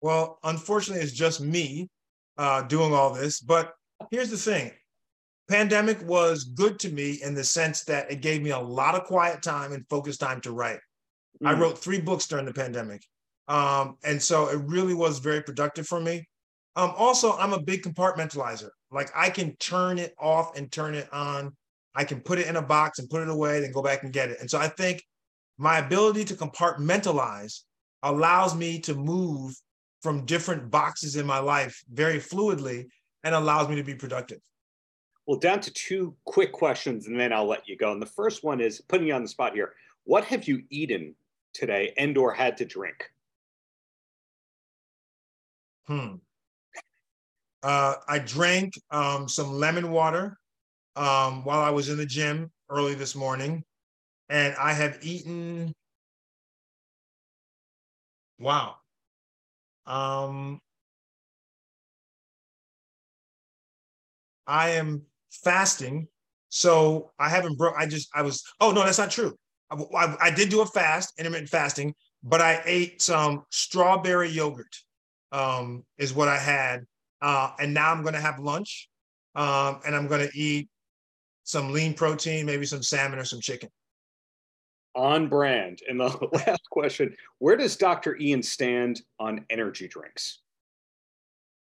Well, 0.00 0.38
unfortunately, 0.42 1.02
it's 1.04 1.12
just 1.12 1.40
me 1.40 1.90
uh, 2.38 2.62
doing 2.62 2.94
all 2.94 3.12
this. 3.12 3.40
But 3.40 3.74
here's 4.10 4.30
the 4.30 4.36
thing 4.36 4.72
pandemic 5.48 6.00
was 6.06 6.44
good 6.44 6.78
to 6.78 6.90
me 6.90 7.20
in 7.22 7.34
the 7.34 7.44
sense 7.44 7.84
that 7.84 8.10
it 8.10 8.20
gave 8.20 8.42
me 8.42 8.50
a 8.50 8.58
lot 8.58 8.94
of 8.94 9.04
quiet 9.04 9.42
time 9.42 9.72
and 9.72 9.86
focus 9.88 10.16
time 10.16 10.40
to 10.42 10.52
write. 10.52 10.80
Mm. 11.42 11.48
I 11.48 11.58
wrote 11.58 11.78
three 11.78 12.00
books 12.00 12.26
during 12.26 12.46
the 12.46 12.52
pandemic. 12.52 13.04
Um, 13.48 13.96
and 14.04 14.22
so 14.22 14.48
it 14.48 14.60
really 14.66 14.94
was 14.94 15.18
very 15.18 15.42
productive 15.42 15.86
for 15.86 16.00
me. 16.00 16.28
Um, 16.76 16.92
also, 16.96 17.36
I'm 17.36 17.54
a 17.54 17.60
big 17.60 17.82
compartmentalizer. 17.82 18.70
Like 18.90 19.10
I 19.14 19.30
can 19.30 19.56
turn 19.56 19.98
it 19.98 20.14
off 20.18 20.56
and 20.56 20.70
turn 20.70 20.94
it 20.94 21.12
on. 21.12 21.56
I 21.94 22.04
can 22.04 22.20
put 22.20 22.38
it 22.38 22.46
in 22.46 22.56
a 22.56 22.62
box 22.62 22.98
and 22.98 23.10
put 23.10 23.22
it 23.22 23.28
away, 23.28 23.60
then 23.60 23.72
go 23.72 23.82
back 23.82 24.04
and 24.04 24.12
get 24.12 24.30
it. 24.30 24.38
And 24.40 24.50
so 24.50 24.58
I 24.58 24.68
think 24.68 25.02
my 25.56 25.78
ability 25.78 26.24
to 26.26 26.34
compartmentalize 26.34 27.62
allows 28.02 28.54
me 28.54 28.78
to 28.80 28.94
move 28.94 29.54
from 30.02 30.24
different 30.24 30.70
boxes 30.70 31.16
in 31.16 31.26
my 31.26 31.40
life 31.40 31.82
very 31.92 32.18
fluidly 32.18 32.86
and 33.24 33.34
allows 33.34 33.68
me 33.68 33.74
to 33.74 33.82
be 33.82 33.94
productive. 33.94 34.38
Well, 35.26 35.38
down 35.38 35.60
to 35.60 35.72
two 35.72 36.14
quick 36.24 36.52
questions 36.52 37.08
and 37.08 37.18
then 37.18 37.32
I'll 37.32 37.48
let 37.48 37.68
you 37.68 37.76
go. 37.76 37.92
And 37.92 38.00
the 38.00 38.06
first 38.06 38.44
one 38.44 38.60
is 38.60 38.80
putting 38.82 39.08
you 39.08 39.14
on 39.14 39.22
the 39.22 39.28
spot 39.28 39.54
here. 39.54 39.74
What 40.04 40.24
have 40.24 40.46
you 40.46 40.62
eaten 40.70 41.14
today 41.58 41.92
and 41.96 42.16
or 42.16 42.32
had 42.32 42.56
to 42.58 42.64
drink? 42.64 43.10
Hmm. 45.86 46.16
Uh, 47.62 47.94
I 48.08 48.20
drank 48.20 48.74
um, 48.90 49.28
some 49.28 49.52
lemon 49.52 49.90
water 49.90 50.38
um, 50.96 51.44
while 51.44 51.60
I 51.60 51.70
was 51.70 51.88
in 51.88 51.96
the 51.98 52.06
gym 52.06 52.50
early 52.70 52.94
this 52.94 53.14
morning, 53.14 53.64
and 54.28 54.54
I 54.56 54.72
have 54.74 54.98
eaten. 55.02 55.74
Wow. 58.38 58.76
Um, 59.86 60.60
I 64.46 64.70
am 64.70 65.02
fasting, 65.30 66.08
so 66.48 67.12
I 67.18 67.28
haven't 67.28 67.58
broke. 67.58 67.74
I 67.76 67.86
just 67.86 68.08
I 68.14 68.22
was. 68.22 68.42
Oh 68.60 68.72
no, 68.72 68.84
that's 68.84 68.98
not 68.98 69.10
true. 69.10 69.36
I, 69.70 70.16
I, 70.20 70.30
did 70.30 70.48
do 70.48 70.62
a 70.62 70.66
fast, 70.66 71.14
intermittent 71.18 71.50
fasting, 71.50 71.94
but 72.22 72.40
I 72.40 72.62
ate 72.64 73.02
some 73.02 73.44
strawberry 73.50 74.28
yogurt, 74.28 74.74
um, 75.32 75.84
is 75.98 76.14
what 76.14 76.28
I 76.28 76.38
had. 76.38 76.86
Uh, 77.20 77.50
and 77.60 77.74
now 77.74 77.92
I'm 77.92 78.02
going 78.02 78.14
to 78.14 78.20
have 78.20 78.38
lunch 78.38 78.88
um, 79.34 79.80
and 79.86 79.94
I'm 79.94 80.06
going 80.06 80.26
to 80.26 80.38
eat 80.38 80.68
some 81.44 81.72
lean 81.72 81.94
protein, 81.94 82.46
maybe 82.46 82.66
some 82.66 82.82
salmon 82.82 83.18
or 83.18 83.24
some 83.24 83.40
chicken. 83.40 83.68
On 84.94 85.28
brand. 85.28 85.80
And 85.88 86.00
the 86.00 86.06
last 86.32 86.68
question 86.70 87.14
Where 87.38 87.56
does 87.56 87.76
Dr. 87.76 88.16
Ian 88.18 88.42
stand 88.42 89.00
on 89.18 89.44
energy 89.48 89.88
drinks? 89.88 90.40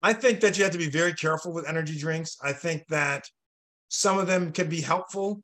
I 0.02 0.14
think 0.14 0.40
that 0.42 0.58
you 0.58 0.64
have 0.64 0.74
to 0.74 0.78
be 0.78 0.90
very 0.90 1.14
careful 1.14 1.54
with 1.54 1.68
energy 1.68 1.98
drinks. 1.98 2.38
I 2.42 2.54
think 2.54 2.88
that 2.88 3.30
some 3.90 4.18
of 4.18 4.28
them 4.28 4.52
can 4.52 4.70
be 4.70 4.82
helpful 4.82 5.42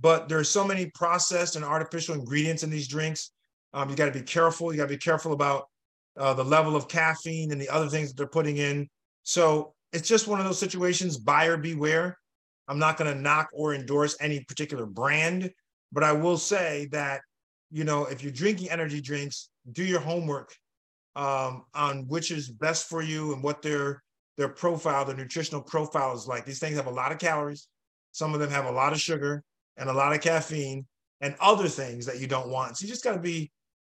but 0.00 0.28
there's 0.28 0.48
so 0.48 0.66
many 0.66 0.86
processed 0.86 1.56
and 1.56 1.64
artificial 1.64 2.14
ingredients 2.14 2.64
in 2.64 2.70
these 2.70 2.88
drinks. 2.88 3.30
Um, 3.72 3.88
you 3.88 3.96
got 3.96 4.06
to 4.06 4.12
be 4.12 4.22
careful. 4.22 4.72
You 4.72 4.78
got 4.78 4.84
to 4.84 4.94
be 4.94 4.98
careful 4.98 5.32
about 5.32 5.68
uh, 6.18 6.34
the 6.34 6.44
level 6.44 6.76
of 6.76 6.88
caffeine 6.88 7.52
and 7.52 7.60
the 7.60 7.68
other 7.68 7.88
things 7.88 8.08
that 8.08 8.16
they're 8.16 8.26
putting 8.26 8.56
in. 8.56 8.88
So 9.22 9.72
it's 9.92 10.08
just 10.08 10.26
one 10.26 10.40
of 10.40 10.46
those 10.46 10.58
situations, 10.58 11.16
buyer 11.16 11.56
beware. 11.56 12.18
I'm 12.66 12.78
not 12.78 12.96
going 12.96 13.12
to 13.14 13.20
knock 13.20 13.48
or 13.52 13.74
endorse 13.74 14.16
any 14.20 14.40
particular 14.44 14.86
brand, 14.86 15.50
but 15.92 16.02
I 16.02 16.12
will 16.12 16.38
say 16.38 16.88
that, 16.90 17.20
you 17.70 17.84
know, 17.84 18.06
if 18.06 18.22
you're 18.22 18.32
drinking 18.32 18.70
energy 18.70 19.00
drinks, 19.00 19.50
do 19.72 19.84
your 19.84 20.00
homework 20.00 20.54
um, 21.14 21.64
on 21.74 22.08
which 22.08 22.30
is 22.30 22.50
best 22.50 22.88
for 22.88 23.02
you 23.02 23.32
and 23.32 23.42
what 23.42 23.62
their 23.62 24.02
their 24.36 24.48
profile, 24.48 25.04
their 25.04 25.14
nutritional 25.14 25.62
profile 25.62 26.12
is 26.12 26.26
like. 26.26 26.44
These 26.44 26.58
things 26.58 26.74
have 26.74 26.88
a 26.88 26.90
lot 26.90 27.12
of 27.12 27.18
calories. 27.18 27.68
Some 28.10 28.34
of 28.34 28.40
them 28.40 28.50
have 28.50 28.64
a 28.64 28.70
lot 28.70 28.92
of 28.92 29.00
sugar 29.00 29.44
and 29.76 29.88
a 29.88 29.92
lot 29.92 30.12
of 30.12 30.20
caffeine 30.20 30.86
and 31.20 31.34
other 31.40 31.68
things 31.68 32.06
that 32.06 32.20
you 32.20 32.26
don't 32.26 32.50
want. 32.50 32.76
So 32.76 32.84
you 32.84 32.88
just 32.88 33.04
got 33.04 33.14
to 33.14 33.20
be 33.20 33.50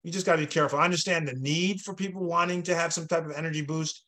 you 0.03 0.11
just 0.11 0.27
got 0.27 0.33
to 0.33 0.41
be 0.41 0.45
careful. 0.45 0.77
I 0.77 0.85
understand 0.85 1.27
the 1.27 1.33
need 1.33 1.81
for 1.81 1.95
people 1.95 2.23
wanting 2.23 2.61
to 2.63 2.75
have 2.75 2.93
some 2.93 3.07
type 3.07 3.25
of 3.25 3.31
energy 3.31 3.63
boost, 3.63 4.03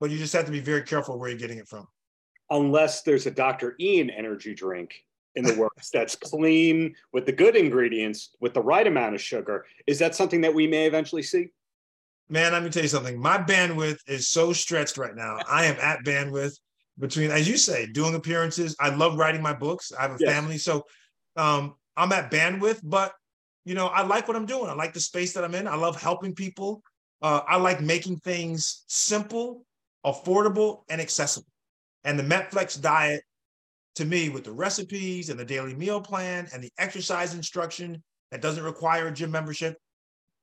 but 0.00 0.10
you 0.10 0.16
just 0.16 0.32
have 0.32 0.46
to 0.46 0.50
be 0.50 0.60
very 0.60 0.82
careful 0.82 1.18
where 1.18 1.28
you're 1.28 1.38
getting 1.38 1.58
it 1.58 1.68
from. 1.68 1.86
Unless 2.48 3.02
there's 3.02 3.26
a 3.26 3.30
Dr. 3.30 3.74
Ian 3.78 4.08
energy 4.08 4.54
drink 4.54 5.04
in 5.34 5.44
the 5.44 5.54
works 5.58 5.90
that's 5.90 6.16
clean 6.16 6.94
with 7.12 7.26
the 7.26 7.32
good 7.32 7.54
ingredients 7.54 8.30
with 8.40 8.54
the 8.54 8.62
right 8.62 8.86
amount 8.86 9.14
of 9.14 9.20
sugar, 9.20 9.66
is 9.86 9.98
that 9.98 10.14
something 10.14 10.40
that 10.40 10.54
we 10.54 10.66
may 10.66 10.86
eventually 10.86 11.22
see? 11.22 11.48
Man, 12.30 12.52
let 12.52 12.62
me 12.62 12.70
tell 12.70 12.82
you 12.82 12.88
something. 12.88 13.20
My 13.20 13.36
bandwidth 13.36 13.98
is 14.06 14.28
so 14.28 14.54
stretched 14.54 14.96
right 14.96 15.14
now. 15.14 15.36
I 15.50 15.66
am 15.66 15.76
at 15.82 16.02
bandwidth 16.02 16.58
between, 16.98 17.30
as 17.30 17.46
you 17.46 17.58
say, 17.58 17.84
doing 17.84 18.14
appearances. 18.14 18.74
I 18.80 18.88
love 18.88 19.18
writing 19.18 19.42
my 19.42 19.52
books. 19.52 19.92
I 19.92 20.02
have 20.02 20.12
a 20.12 20.16
yes. 20.18 20.32
family. 20.32 20.56
So 20.56 20.86
um, 21.36 21.74
I'm 21.96 22.12
at 22.12 22.30
bandwidth, 22.30 22.80
but 22.82 23.14
you 23.64 23.74
know, 23.74 23.86
I 23.86 24.02
like 24.02 24.26
what 24.26 24.36
I'm 24.36 24.46
doing. 24.46 24.68
I 24.68 24.74
like 24.74 24.92
the 24.92 25.00
space 25.00 25.32
that 25.34 25.44
I'm 25.44 25.54
in. 25.54 25.68
I 25.68 25.76
love 25.76 26.00
helping 26.00 26.34
people. 26.34 26.82
Uh, 27.20 27.40
I 27.46 27.56
like 27.56 27.80
making 27.80 28.16
things 28.18 28.84
simple, 28.88 29.64
affordable, 30.04 30.82
and 30.88 31.00
accessible. 31.00 31.46
And 32.04 32.18
the 32.18 32.24
Metflex 32.24 32.80
diet, 32.80 33.22
to 33.94 34.04
me, 34.04 34.28
with 34.28 34.44
the 34.44 34.52
recipes 34.52 35.30
and 35.30 35.38
the 35.38 35.44
daily 35.44 35.74
meal 35.74 36.00
plan 36.00 36.48
and 36.52 36.62
the 36.62 36.72
exercise 36.78 37.34
instruction 37.34 38.02
that 38.32 38.40
doesn't 38.40 38.64
require 38.64 39.06
a 39.06 39.12
gym 39.12 39.30
membership. 39.30 39.76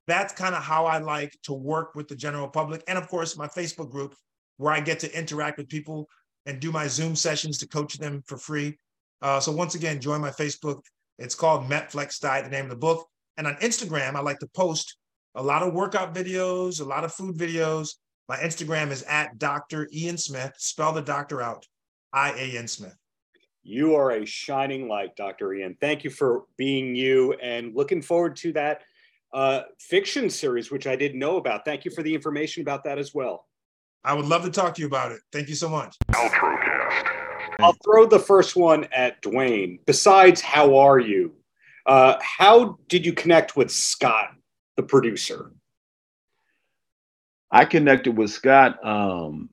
That's 0.07 0.33
kind 0.33 0.55
of 0.55 0.63
how 0.63 0.85
I 0.85 0.99
like 0.99 1.37
to 1.43 1.53
work 1.53 1.95
with 1.95 2.07
the 2.07 2.15
general 2.15 2.47
public. 2.47 2.83
And 2.87 2.97
of 2.97 3.07
course, 3.09 3.35
my 3.35 3.47
Facebook 3.47 3.91
group, 3.91 4.15
where 4.57 4.73
I 4.73 4.79
get 4.79 4.99
to 5.01 5.17
interact 5.17 5.57
with 5.57 5.67
people 5.67 6.07
and 6.45 6.59
do 6.59 6.71
my 6.71 6.87
Zoom 6.87 7.15
sessions 7.15 7.57
to 7.59 7.67
coach 7.67 7.97
them 7.97 8.23
for 8.25 8.37
free. 8.37 8.77
Uh, 9.21 9.39
so 9.39 9.51
once 9.51 9.75
again, 9.75 9.99
join 9.99 10.21
my 10.21 10.31
Facebook. 10.31 10.81
It's 11.17 11.35
called 11.35 11.69
Metflex 11.69 12.19
Diet, 12.19 12.45
the 12.45 12.51
name 12.51 12.65
of 12.65 12.69
the 12.69 12.77
book. 12.77 13.07
And 13.37 13.47
on 13.47 13.55
Instagram, 13.55 14.15
I 14.15 14.21
like 14.21 14.39
to 14.39 14.47
post 14.47 14.97
a 15.35 15.43
lot 15.43 15.63
of 15.63 15.73
workout 15.73 16.13
videos, 16.13 16.81
a 16.81 16.83
lot 16.83 17.03
of 17.03 17.13
food 17.13 17.37
videos. 17.37 17.89
My 18.27 18.37
Instagram 18.37 18.91
is 18.91 19.03
at 19.03 19.37
Dr. 19.37 19.89
Ian 19.93 20.17
Smith. 20.17 20.53
Spell 20.57 20.93
the 20.93 21.01
doctor 21.01 21.41
out, 21.41 21.65
I 22.13 22.31
A 22.31 22.57
N 22.57 22.67
Smith. 22.67 22.95
You 23.63 23.95
are 23.95 24.11
a 24.11 24.25
shining 24.25 24.87
light, 24.87 25.15
Dr. 25.15 25.53
Ian. 25.53 25.75
Thank 25.81 26.03
you 26.03 26.09
for 26.09 26.45
being 26.57 26.95
you 26.95 27.33
and 27.33 27.75
looking 27.75 28.01
forward 28.01 28.35
to 28.37 28.53
that 28.53 28.83
uh, 29.33 29.61
fiction 29.79 30.29
series, 30.29 30.71
which 30.71 30.87
I 30.87 30.95
didn't 30.95 31.19
know 31.19 31.37
about. 31.37 31.65
Thank 31.65 31.85
you 31.85 31.91
for 31.91 32.01
the 32.01 32.13
information 32.13 32.61
about 32.61 32.83
that 32.85 32.97
as 32.97 33.13
well. 33.13 33.45
I 34.03 34.13
would 34.13 34.25
love 34.25 34.43
to 34.43 34.51
talk 34.51 34.75
to 34.75 34.81
you 34.81 34.87
about 34.87 35.11
it. 35.11 35.19
Thank 35.31 35.49
you 35.49 35.55
so 35.55 35.69
much. 35.69 35.97
I'll 37.63 37.77
throw 37.83 38.05
the 38.05 38.19
first 38.19 38.55
one 38.55 38.85
at 38.91 39.21
Dwayne. 39.21 39.79
Besides, 39.85 40.41
how 40.41 40.77
are 40.77 40.99
you? 40.99 41.33
Uh, 41.85 42.17
how 42.21 42.77
did 42.87 43.05
you 43.05 43.13
connect 43.13 43.55
with 43.55 43.71
Scott, 43.71 44.35
the 44.75 44.83
producer? 44.83 45.51
I 47.51 47.65
connected 47.65 48.15
with 48.15 48.29
Scott 48.29 48.83
um, 48.85 49.49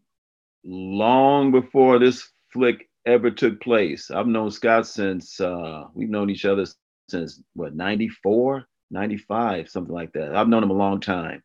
long 0.65 1.51
before 1.51 1.99
this 1.99 2.29
flick 2.53 2.89
ever 3.07 3.31
took 3.31 3.61
place. 3.61 4.11
I've 4.11 4.27
known 4.27 4.51
Scott 4.51 4.87
since 4.87 5.41
uh, 5.41 5.85
we've 5.95 6.11
known 6.11 6.29
each 6.29 6.45
other 6.45 6.67
since 7.09 7.41
what 7.55 7.75
94, 7.75 8.67
95, 8.91 9.71
something 9.71 9.95
like 9.95 10.13
that. 10.13 10.35
I've 10.35 10.49
known 10.49 10.63
him 10.63 10.71
a 10.71 10.75
long 10.75 11.01
time. 11.01 11.43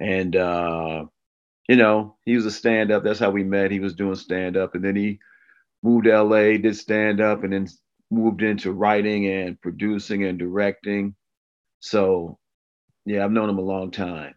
And 0.00 0.34
uh, 0.34 1.04
you 1.68 1.76
know, 1.76 2.16
he 2.24 2.34
was 2.34 2.46
a 2.46 2.50
stand-up. 2.50 3.04
That's 3.04 3.20
how 3.20 3.30
we 3.30 3.44
met. 3.44 3.70
He 3.70 3.80
was 3.80 3.94
doing 3.94 4.14
stand-up, 4.14 4.74
and 4.74 4.84
then 4.84 4.96
he 4.96 5.20
moved 5.82 6.04
to 6.04 6.22
LA, 6.22 6.58
did 6.58 6.76
stand-up, 6.76 7.44
and 7.44 7.52
then 7.52 7.68
moved 8.10 8.42
into 8.42 8.72
writing 8.72 9.26
and 9.26 9.60
producing 9.60 10.24
and 10.24 10.38
directing. 10.38 11.14
So, 11.80 12.38
yeah, 13.04 13.24
I've 13.24 13.32
known 13.32 13.50
him 13.50 13.58
a 13.58 13.62
long 13.62 13.90
time. 13.90 14.34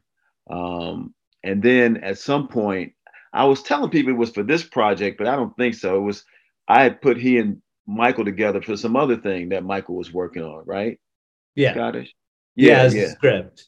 Um, 0.50 1.14
and 1.44 1.62
then 1.64 1.98
at 1.98 2.18
some 2.18 2.48
point, 2.48 2.94
I 3.34 3.46
was 3.46 3.64
telling 3.64 3.90
people 3.90 4.12
it 4.12 4.18
was 4.18 4.32
for 4.32 4.44
this 4.44 4.64
project, 4.64 5.18
but 5.18 5.28
I 5.28 5.36
don't 5.36 5.56
think 5.56 5.76
so. 5.76 5.96
It 5.96 6.02
was 6.02 6.24
I 6.68 6.84
had 6.84 7.02
put 7.02 7.18
he 7.18 7.38
and 7.38 7.62
Michael 7.88 8.26
together 8.26 8.62
for 8.62 8.78
some 8.78 8.96
other 8.96 9.18
thing 9.18 9.50
that 9.50 9.64
Michael 9.64 9.96
was 9.96 10.14
working 10.14 10.44
on, 10.44 10.64
right? 10.66 11.00
Yeah. 11.56 11.74
Scottish. 11.74 12.14
Yeah, 12.56 12.84
yeah, 12.84 13.02
yeah. 13.02 13.08
script. 13.08 13.68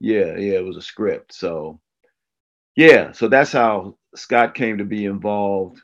Yeah, 0.00 0.36
yeah, 0.36 0.58
it 0.58 0.64
was 0.64 0.76
a 0.76 0.82
script. 0.82 1.32
So 1.32 1.80
yeah, 2.76 3.12
so 3.12 3.28
that's 3.28 3.52
how 3.52 3.96
Scott 4.14 4.54
came 4.54 4.78
to 4.78 4.84
be 4.84 5.04
involved 5.04 5.80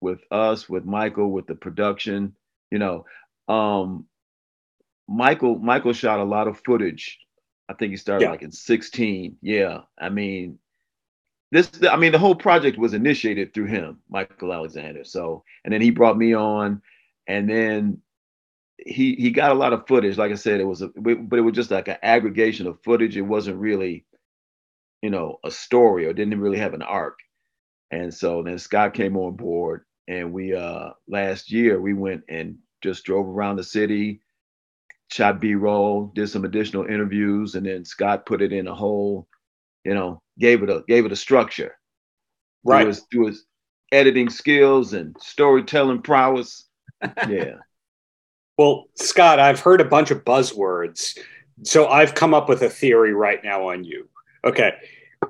with 0.00 0.20
us, 0.30 0.68
with 0.68 0.84
Michael, 0.84 1.30
with 1.30 1.46
the 1.46 1.54
production. 1.54 2.34
You 2.70 2.78
know, 2.78 3.04
um, 3.48 4.06
Michael 5.08 5.58
Michael 5.58 5.92
shot 5.92 6.20
a 6.20 6.24
lot 6.24 6.48
of 6.48 6.60
footage. 6.64 7.18
I 7.68 7.74
think 7.74 7.90
he 7.90 7.96
started 7.96 8.24
yeah. 8.24 8.30
like 8.30 8.42
in 8.42 8.52
16. 8.52 9.36
Yeah, 9.42 9.80
I 9.98 10.08
mean, 10.08 10.58
this 11.50 11.70
I 11.90 11.96
mean 11.96 12.12
the 12.12 12.18
whole 12.18 12.34
project 12.34 12.78
was 12.78 12.94
initiated 12.94 13.54
through 13.54 13.66
him, 13.66 13.98
Michael 14.08 14.52
Alexander. 14.52 15.04
So, 15.04 15.44
and 15.64 15.72
then 15.72 15.80
he 15.80 15.90
brought 15.90 16.18
me 16.18 16.34
on, 16.34 16.82
and 17.26 17.48
then 17.48 18.02
he 18.78 19.14
he 19.14 19.30
got 19.30 19.52
a 19.52 19.54
lot 19.58 19.72
of 19.72 19.86
footage. 19.86 20.18
Like 20.18 20.32
I 20.32 20.36
said, 20.36 20.60
it 20.60 20.64
was 20.64 20.82
a 20.82 20.88
but 20.96 21.38
it 21.38 21.42
was 21.42 21.54
just 21.54 21.70
like 21.70 21.88
an 21.88 21.96
aggregation 22.02 22.66
of 22.66 22.82
footage. 22.82 23.16
It 23.16 23.22
wasn't 23.22 23.58
really, 23.58 24.04
you 25.02 25.10
know, 25.10 25.38
a 25.44 25.50
story 25.50 26.06
or 26.06 26.12
didn't 26.12 26.40
really 26.40 26.58
have 26.58 26.74
an 26.74 26.82
arc. 26.82 27.18
And 27.90 28.12
so 28.12 28.42
then 28.42 28.58
Scott 28.58 28.94
came 28.94 29.16
on 29.16 29.36
board, 29.36 29.84
and 30.08 30.32
we 30.32 30.54
uh 30.54 30.90
last 31.06 31.52
year 31.52 31.80
we 31.80 31.94
went 31.94 32.22
and 32.28 32.56
just 32.82 33.04
drove 33.04 33.26
around 33.26 33.56
the 33.56 33.64
city, 33.64 34.20
shot 35.10 35.40
B-roll, 35.40 36.10
did 36.14 36.28
some 36.28 36.44
additional 36.44 36.86
interviews, 36.86 37.54
and 37.54 37.66
then 37.66 37.84
Scott 37.84 38.26
put 38.26 38.42
it 38.42 38.52
in 38.52 38.66
a 38.66 38.74
whole, 38.74 39.28
you 39.84 39.94
know, 39.94 40.22
gave 40.38 40.62
it 40.62 40.70
a 40.70 40.82
gave 40.88 41.04
it 41.04 41.12
a 41.12 41.16
structure. 41.16 41.76
Right. 42.64 42.82
Through 42.82 42.88
his, 42.88 43.06
through 43.10 43.26
his 43.26 43.44
editing 43.92 44.28
skills 44.30 44.92
and 44.94 45.16
storytelling 45.20 46.02
prowess. 46.02 46.64
Yeah. 47.28 47.58
well, 48.56 48.86
Scott, 48.96 49.38
I've 49.38 49.60
heard 49.60 49.80
a 49.80 49.84
bunch 49.84 50.10
of 50.10 50.24
buzzwords. 50.24 51.16
So 51.62 51.86
I've 51.86 52.16
come 52.16 52.34
up 52.34 52.48
with 52.48 52.62
a 52.62 52.68
theory 52.68 53.14
right 53.14 53.38
now 53.44 53.68
on 53.68 53.84
you. 53.84 54.08
Okay. 54.44 54.72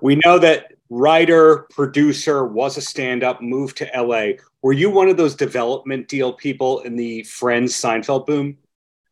We 0.01 0.19
know 0.25 0.39
that 0.39 0.73
writer, 0.89 1.67
producer, 1.71 2.47
was 2.47 2.79
a 2.79 2.81
stand 2.81 3.23
up, 3.23 3.43
moved 3.43 3.77
to 3.79 3.91
LA. 3.95 4.39
Were 4.63 4.73
you 4.73 4.91
one 4.91 5.09
of 5.09 5.17
those 5.17 5.37
development 5.37 6.09
deal 6.09 6.33
people 6.33 6.81
in 6.81 6.97
the 6.97 7.23
Friends 7.25 7.75
Seinfeld 7.75 8.27
boom? 8.27 8.59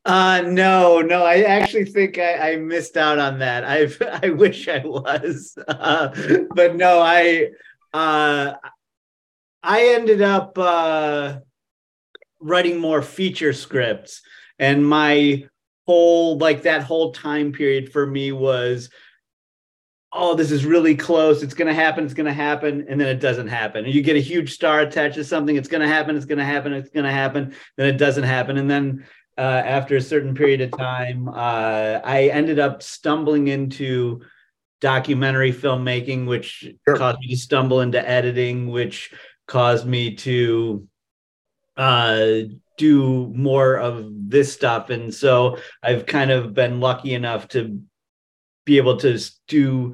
Uh, 0.05 0.43
no, 0.47 1.01
no. 1.01 1.25
I 1.25 1.43
actually 1.43 1.85
think 1.85 2.19
I, 2.19 2.53
I 2.53 2.57
missed 2.57 2.97
out 2.97 3.19
on 3.19 3.39
that. 3.41 3.65
I 3.65 3.89
I 4.27 4.31
wish 4.31 4.69
I 4.69 4.79
was, 4.79 5.57
uh, 5.69 6.09
but 6.55 6.77
no. 6.77 7.01
I 7.01 7.51
uh, 7.93 8.55
I 9.63 9.95
ended 9.95 10.23
up 10.23 10.57
uh, 10.59 11.39
writing 12.41 12.79
more 12.79 13.03
feature 13.03 13.53
scripts, 13.53 14.23
and 14.59 14.87
my 14.87 15.49
whole 15.87 16.39
like 16.39 16.63
that 16.63 16.83
whole 16.83 17.13
time 17.13 17.53
period 17.53 17.93
for 17.93 18.07
me 18.07 18.33
was 18.33 18.91
oh, 20.17 20.35
this 20.35 20.51
is 20.51 20.65
really 20.65 20.97
close. 20.97 21.43
It's 21.43 21.55
going 21.55 21.69
to 21.69 21.75
happen. 21.75 22.05
It's 22.05 22.15
going 22.15 22.27
to 22.27 22.33
happen. 22.33 22.87
And 22.89 23.01
then 23.01 23.09
it 23.09 23.21
doesn't 23.21 23.49
happen. 23.49 23.85
And 23.85 23.95
you 23.95 24.03
get 24.03 24.17
a 24.17 24.21
huge 24.21 24.53
star 24.53 24.81
attached 24.81 25.17
to 25.17 25.25
something. 25.25 25.57
It's 25.57 25.69
going 25.69 25.83
to 25.83 25.89
happen. 25.89 26.17
It's 26.17 26.25
going 26.25 26.39
to 26.39 26.45
happen. 26.45 26.73
It's 26.73 26.91
going 26.91 27.05
to 27.05 27.13
happen. 27.13 27.55
Then 27.77 27.89
it 27.89 27.99
doesn't 27.99 28.25
happen. 28.25 28.57
And 28.57 28.71
then 28.71 29.07
uh, 29.39 29.41
after 29.41 29.97
a 29.97 30.01
certain 30.01 30.35
period 30.35 30.61
of 30.63 30.77
time, 30.77 31.29
uh, 31.29 32.01
I 32.03 32.31
ended 32.33 32.59
up 32.59 32.83
stumbling 32.83 33.49
into 33.49 34.23
documentary 34.81 35.53
filmmaking, 35.53 36.27
which 36.27 36.69
sure. 36.87 36.97
caused 36.97 37.19
me 37.21 37.29
to 37.29 37.37
stumble 37.37 37.81
into 37.81 38.09
editing, 38.09 38.69
which 38.69 39.13
caused 39.47 39.87
me 39.87 40.15
to 40.17 40.89
uh, 41.77 42.41
do 42.79 43.33
more 43.35 43.77
of 43.79 44.07
this 44.31 44.53
stuff. 44.53 44.91
And 44.91 45.13
so 45.15 45.59
I've 45.83 46.07
kind 46.07 46.31
of 46.31 46.55
been 46.55 46.81
lucky 46.81 47.15
enough 47.15 47.49
to 47.49 47.81
be 48.67 48.77
able 48.77 48.99
to 48.99 49.19
do 49.49 49.93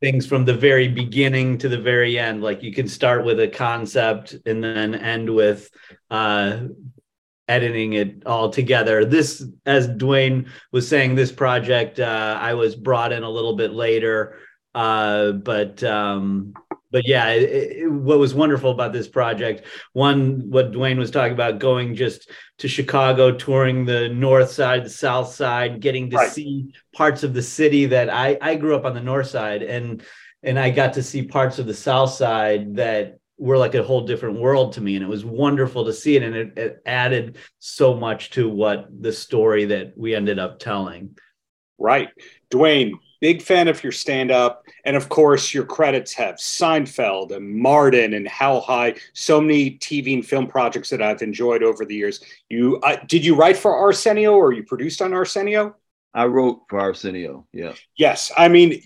things 0.00 0.26
from 0.26 0.44
the 0.44 0.54
very 0.54 0.88
beginning 0.88 1.58
to 1.58 1.68
the 1.68 1.80
very 1.80 2.18
end. 2.18 2.42
Like 2.42 2.62
you 2.62 2.72
can 2.72 2.88
start 2.88 3.24
with 3.24 3.38
a 3.40 3.48
concept 3.48 4.36
and 4.44 4.62
then 4.62 4.94
end 4.94 5.32
with 5.32 5.70
uh, 6.10 6.62
editing 7.48 7.92
it 7.92 8.26
all 8.26 8.50
together. 8.50 9.04
This, 9.04 9.44
as 9.64 9.88
Dwayne 9.88 10.48
was 10.72 10.88
saying, 10.88 11.14
this 11.14 11.30
project 11.30 12.00
uh, 12.00 12.38
I 12.40 12.54
was 12.54 12.74
brought 12.74 13.12
in 13.12 13.22
a 13.22 13.30
little 13.30 13.54
bit 13.54 13.72
later, 13.72 14.38
uh, 14.74 15.32
but 15.32 15.82
um, 15.84 16.54
but 16.90 17.06
yeah, 17.06 17.30
it, 17.30 17.78
it, 17.78 17.90
what 17.90 18.18
was 18.18 18.34
wonderful 18.34 18.70
about 18.70 18.92
this 18.92 19.08
project, 19.08 19.66
one, 19.92 20.50
what 20.50 20.72
Dwayne 20.72 20.98
was 20.98 21.10
talking 21.10 21.32
about, 21.32 21.58
going 21.58 21.94
just 21.94 22.30
to 22.58 22.68
Chicago, 22.68 23.32
touring 23.32 23.84
the 23.84 24.08
north 24.08 24.50
side, 24.50 24.84
the 24.84 24.90
south 24.90 25.32
side, 25.32 25.80
getting 25.80 26.10
to 26.10 26.16
right. 26.16 26.30
see 26.30 26.72
parts 26.94 27.22
of 27.22 27.34
the 27.34 27.42
city 27.42 27.86
that 27.86 28.08
I 28.08 28.38
I 28.40 28.54
grew 28.54 28.76
up 28.76 28.84
on 28.84 28.94
the 28.94 29.00
north 29.00 29.28
side, 29.28 29.62
and 29.62 30.02
and 30.42 30.58
I 30.58 30.70
got 30.70 30.94
to 30.94 31.02
see 31.02 31.22
parts 31.22 31.58
of 31.58 31.66
the 31.66 31.74
south 31.74 32.10
side 32.10 32.76
that 32.76 33.18
were 33.38 33.58
like 33.58 33.74
a 33.74 33.82
whole 33.82 34.06
different 34.06 34.40
world 34.40 34.72
to 34.72 34.80
me 34.80 34.96
and 34.96 35.04
it 35.04 35.08
was 35.08 35.24
wonderful 35.24 35.84
to 35.84 35.92
see 35.92 36.16
it 36.16 36.22
and 36.22 36.34
it, 36.34 36.56
it, 36.56 36.82
added 36.86 37.36
so 37.58 37.94
much 37.94 38.30
to 38.30 38.48
what 38.48 38.88
the 39.02 39.12
story 39.12 39.66
that 39.66 39.92
we 39.96 40.14
ended 40.14 40.38
up 40.38 40.58
telling 40.58 41.18
right 41.78 42.08
dwayne 42.50 42.92
big 43.26 43.42
fan 43.42 43.66
of 43.66 43.82
your 43.82 43.90
stand 43.90 44.30
up 44.30 44.64
and 44.84 44.96
of 44.96 45.08
course 45.08 45.52
your 45.52 45.64
credits 45.64 46.12
have 46.12 46.36
seinfeld 46.36 47.32
and 47.32 47.44
martin 47.48 48.14
and 48.14 48.28
how 48.28 48.60
high 48.60 48.94
so 49.14 49.40
many 49.40 49.72
tv 49.78 50.14
and 50.14 50.24
film 50.24 50.46
projects 50.46 50.90
that 50.90 51.02
i've 51.02 51.22
enjoyed 51.22 51.64
over 51.64 51.84
the 51.84 51.94
years 51.94 52.20
you 52.48 52.78
uh, 52.84 52.96
did 53.08 53.24
you 53.24 53.34
write 53.34 53.56
for 53.56 53.74
arsenio 53.74 54.34
or 54.34 54.52
you 54.52 54.62
produced 54.62 55.02
on 55.02 55.12
arsenio 55.12 55.74
i 56.14 56.24
wrote 56.24 56.60
for 56.68 56.78
arsenio 56.78 57.44
yeah 57.52 57.72
yes 57.96 58.30
i 58.36 58.46
mean 58.46 58.80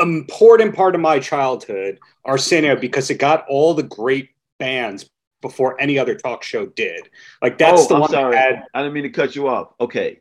important 0.00 0.74
part 0.74 0.94
of 0.94 1.00
my 1.00 1.18
childhood, 1.18 1.98
Arsenio, 2.24 2.76
because 2.76 3.10
it 3.10 3.18
got 3.18 3.44
all 3.48 3.74
the 3.74 3.82
great 3.82 4.30
bands 4.58 5.08
before 5.40 5.80
any 5.80 5.98
other 5.98 6.14
talk 6.14 6.42
show 6.42 6.66
did. 6.66 7.10
Like 7.40 7.58
that's 7.58 7.82
oh, 7.82 7.88
the 7.88 7.94
I'm 7.96 8.00
one 8.00 8.10
sorry. 8.10 8.36
Had... 8.36 8.64
I 8.74 8.82
didn't 8.82 8.94
mean 8.94 9.02
to 9.04 9.10
cut 9.10 9.36
you 9.36 9.48
off. 9.48 9.72
Okay. 9.80 10.20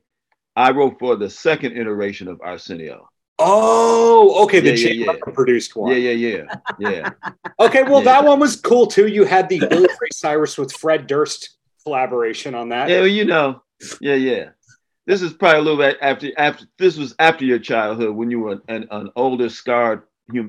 I 0.55 0.71
wrote 0.71 0.99
for 0.99 1.15
the 1.15 1.29
second 1.29 1.77
iteration 1.77 2.27
of 2.27 2.41
Arsenio. 2.41 3.07
Oh, 3.39 4.43
okay. 4.43 4.59
The 4.59 4.77
yeah, 4.77 4.89
yeah, 4.89 5.11
yeah. 5.13 5.33
produced 5.33 5.75
one. 5.75 5.91
Yeah, 5.91 6.11
yeah, 6.11 6.11
yeah. 6.11 6.55
Yeah. 6.79 7.09
okay, 7.59 7.83
well, 7.83 8.01
that 8.01 8.23
one 8.23 8.39
was 8.39 8.55
cool 8.55 8.87
too. 8.87 9.07
You 9.07 9.25
had 9.25 9.49
the 9.49 9.59
Billy 9.59 9.87
Ray 9.87 10.09
Cyrus 10.13 10.57
with 10.57 10.71
Fred 10.71 11.07
Durst 11.07 11.57
collaboration 11.83 12.53
on 12.55 12.69
that. 12.69 12.89
Yeah, 12.89 12.99
well, 12.99 13.07
you 13.07 13.25
know. 13.25 13.63
Yeah, 13.99 14.15
yeah. 14.15 14.49
this 15.07 15.21
is 15.23 15.33
probably 15.33 15.59
a 15.59 15.61
little 15.63 15.77
bit 15.79 15.97
after 16.01 16.29
after 16.37 16.65
this 16.77 16.97
was 16.97 17.15
after 17.17 17.45
your 17.45 17.57
childhood 17.57 18.15
when 18.15 18.29
you 18.29 18.39
were 18.41 18.61
an, 18.67 18.87
an 18.91 19.09
older 19.15 19.49
scarred 19.49 20.03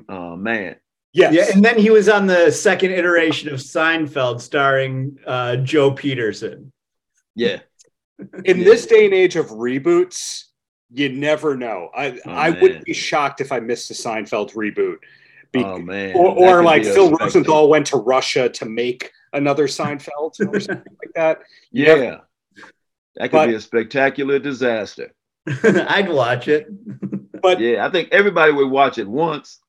uh, 0.09 0.35
man. 0.35 0.75
Yes. 1.13 1.33
Yeah, 1.33 1.45
and 1.53 1.63
then 1.63 1.77
he 1.77 1.91
was 1.91 2.09
on 2.09 2.25
the 2.25 2.51
second 2.51 2.91
iteration 2.91 3.49
of 3.49 3.59
Seinfeld, 3.59 4.41
starring 4.41 5.17
uh, 5.27 5.57
Joe 5.57 5.91
Peterson. 5.91 6.71
Yeah. 7.35 7.59
In 8.45 8.59
Yeah. 8.59 8.63
this 8.63 8.85
day 8.87 9.05
and 9.05 9.13
age 9.13 9.35
of 9.35 9.47
reboots, 9.47 10.45
you 10.91 11.09
never 11.09 11.55
know. 11.55 11.89
I 11.95 12.11
Oh, 12.25 12.31
I 12.31 12.51
man. 12.51 12.61
wouldn't 12.61 12.85
be 12.85 12.93
shocked 12.93 13.41
if 13.41 13.51
I 13.51 13.59
missed 13.59 13.89
a 13.91 13.93
Seinfeld 13.93 14.53
reboot. 14.53 14.97
Be- 15.51 15.63
oh 15.63 15.77
man. 15.77 16.15
or 16.15 16.27
or 16.35 16.63
like 16.63 16.83
Phil 16.83 16.93
spectacle. 17.07 17.17
Rosenthal 17.25 17.69
went 17.69 17.87
to 17.87 17.97
Russia 17.97 18.49
to 18.49 18.65
make 18.65 19.11
another 19.33 19.67
Seinfeld 19.67 20.33
or 20.47 20.59
something 20.59 20.93
like 21.03 21.13
that. 21.15 21.41
You 21.71 21.85
Yeah. 21.85 21.95
never- 21.95 22.21
That 23.15 23.29
could 23.29 23.31
But- 23.31 23.47
be 23.47 23.55
a 23.55 23.61
spectacular 23.61 24.39
disaster. 24.39 25.11
I'd 25.63 26.09
watch 26.09 26.47
it. 26.47 26.67
But 27.41 27.59
Yeah, 27.59 27.85
I 27.85 27.89
think 27.91 28.09
everybody 28.11 28.51
would 28.53 28.69
watch 28.71 28.97
it 28.97 29.07
once. 29.07 29.59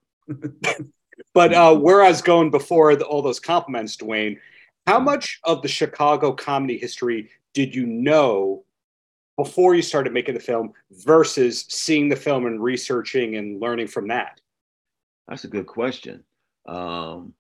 But 1.33 1.53
uh, 1.53 1.77
where 1.77 2.03
I 2.03 2.09
was 2.09 2.23
going 2.23 2.51
before 2.51 2.95
the, 2.97 3.05
all 3.05 3.23
those 3.23 3.41
compliments, 3.41 3.97
Dwayne, 3.97 4.39
how 4.87 4.99
much 5.01 5.41
of 5.45 5.63
the 5.63 5.69
Chicago 5.69 6.33
comedy 6.33 6.79
history 6.79 7.31
did 7.55 7.75
you 7.75 7.87
know 7.87 8.64
before 9.37 9.75
you 9.75 9.83
started 9.83 10.13
making 10.13 10.35
the 10.35 10.41
film 10.41 10.73
versus 10.91 11.65
seeing 11.69 12.09
the 12.09 12.17
film 12.17 12.47
and 12.47 12.63
researching 12.63 13.37
and 13.37 13.61
learning 13.61 13.89
from 13.89 14.09
that? 14.09 14.41
That's 15.29 15.45
a 15.45 15.49
good 15.49 15.67
question. 15.67 16.23
Um, 16.67 17.35